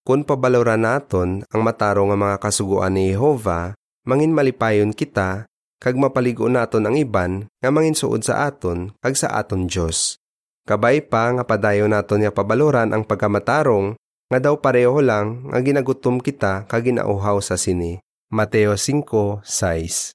Kung 0.00 0.24
pabaluran 0.24 0.88
naton 0.88 1.44
ang 1.52 1.60
matarong 1.60 2.16
nga 2.16 2.16
mga 2.16 2.36
kasuguan 2.40 2.96
ni 2.96 3.12
Jehova, 3.12 3.76
mangin 4.08 4.32
malipayon 4.32 4.96
kita 4.96 5.44
kag 5.76 6.00
mapaligo 6.00 6.48
naton 6.48 6.88
ang 6.88 6.96
iban 6.96 7.44
nga 7.60 7.68
manginsuod 7.68 8.24
sa 8.24 8.48
aton 8.48 8.96
kag 9.04 9.20
sa 9.20 9.36
aton 9.36 9.68
Dios. 9.68 10.21
Kabay 10.62 11.02
pa 11.02 11.34
nga 11.34 11.42
padayon 11.42 11.90
naton 11.90 12.22
nga 12.22 12.30
pabaloran 12.30 12.94
ang 12.94 13.02
pagkamatarong 13.02 13.98
nga 14.30 14.38
daw 14.38 14.56
pareho 14.56 15.02
lang 15.02 15.50
nga 15.50 15.58
ginagutom 15.58 16.22
kita 16.22 16.64
kag 16.70 16.88
ginauhaw 16.88 17.42
sa 17.42 17.58
sini. 17.58 17.98
Mateo 18.32 18.78
5:6. 18.78 20.14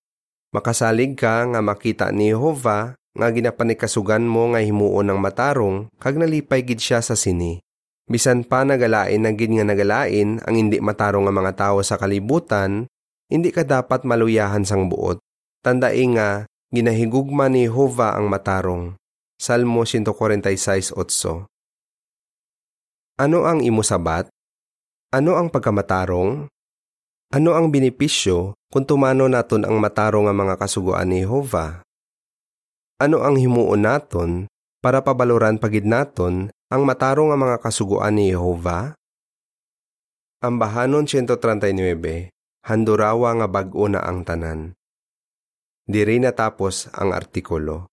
Makasalig 0.56 1.20
ka 1.20 1.46
nga 1.52 1.60
makita 1.60 2.10
ni 2.10 2.32
Jehova 2.32 2.96
nga 2.96 3.28
ginapanikasugan 3.30 4.24
mo 4.24 4.56
nga 4.56 4.64
himuon 4.64 5.12
ng 5.12 5.20
matarong 5.20 5.92
kag 6.00 6.16
nalipay 6.16 6.64
gid 6.64 6.80
siya 6.80 7.04
sa 7.04 7.14
sini. 7.14 7.60
Bisan 8.08 8.48
pa 8.48 8.64
nagalain 8.64 9.20
na 9.20 9.36
gid 9.36 9.52
nga 9.52 9.68
nagalain 9.68 10.40
ang 10.42 10.56
hindi 10.56 10.80
matarong 10.80 11.28
nga 11.28 11.36
mga 11.36 11.54
tawo 11.60 11.84
sa 11.84 12.00
kalibutan, 12.00 12.88
hindi 13.28 13.52
ka 13.52 13.68
dapat 13.68 14.08
maluyahan 14.08 14.64
sang 14.64 14.88
buot 14.88 15.20
Tandai 15.68 16.06
nga, 16.16 16.48
ginahigugma 16.72 17.52
ni 17.52 17.68
Jehova 17.68 18.16
ang 18.16 18.32
matarong. 18.32 18.96
Salmo 19.38 19.86
146.8 19.86 20.98
Ano 23.22 23.46
ang 23.46 23.62
imo 23.62 23.86
sabat? 23.86 24.26
Ano 25.14 25.38
ang 25.38 25.54
pagkamatarong? 25.54 26.50
Ano 27.38 27.50
ang 27.54 27.70
binipisyo 27.70 28.58
kung 28.74 28.90
tumano 28.90 29.30
naton 29.30 29.62
ang 29.62 29.78
mataro 29.78 30.26
nga 30.26 30.34
mga 30.34 30.58
kasuguan 30.58 31.14
ni 31.14 31.22
Jehova? 31.22 31.86
Ano 32.98 33.22
ang 33.22 33.38
himuon 33.38 33.86
naton 33.86 34.50
para 34.82 35.06
pabaluran 35.06 35.62
pagid 35.62 35.86
naton 35.86 36.50
ang 36.74 36.82
mataro 36.82 37.30
nga 37.30 37.38
mga 37.38 37.62
kasuguan 37.62 38.18
ni 38.18 38.34
Jehova? 38.34 38.98
Ang 40.42 40.58
bahanon 40.58 41.06
139, 41.06 42.34
handurawa 42.66 43.38
nga 43.38 43.46
bag-o 43.46 43.86
na 43.86 44.02
ang 44.02 44.26
tanan. 44.26 44.74
Diri 45.86 46.18
natapos 46.18 46.90
ang 46.98 47.14
artikulo. 47.14 47.86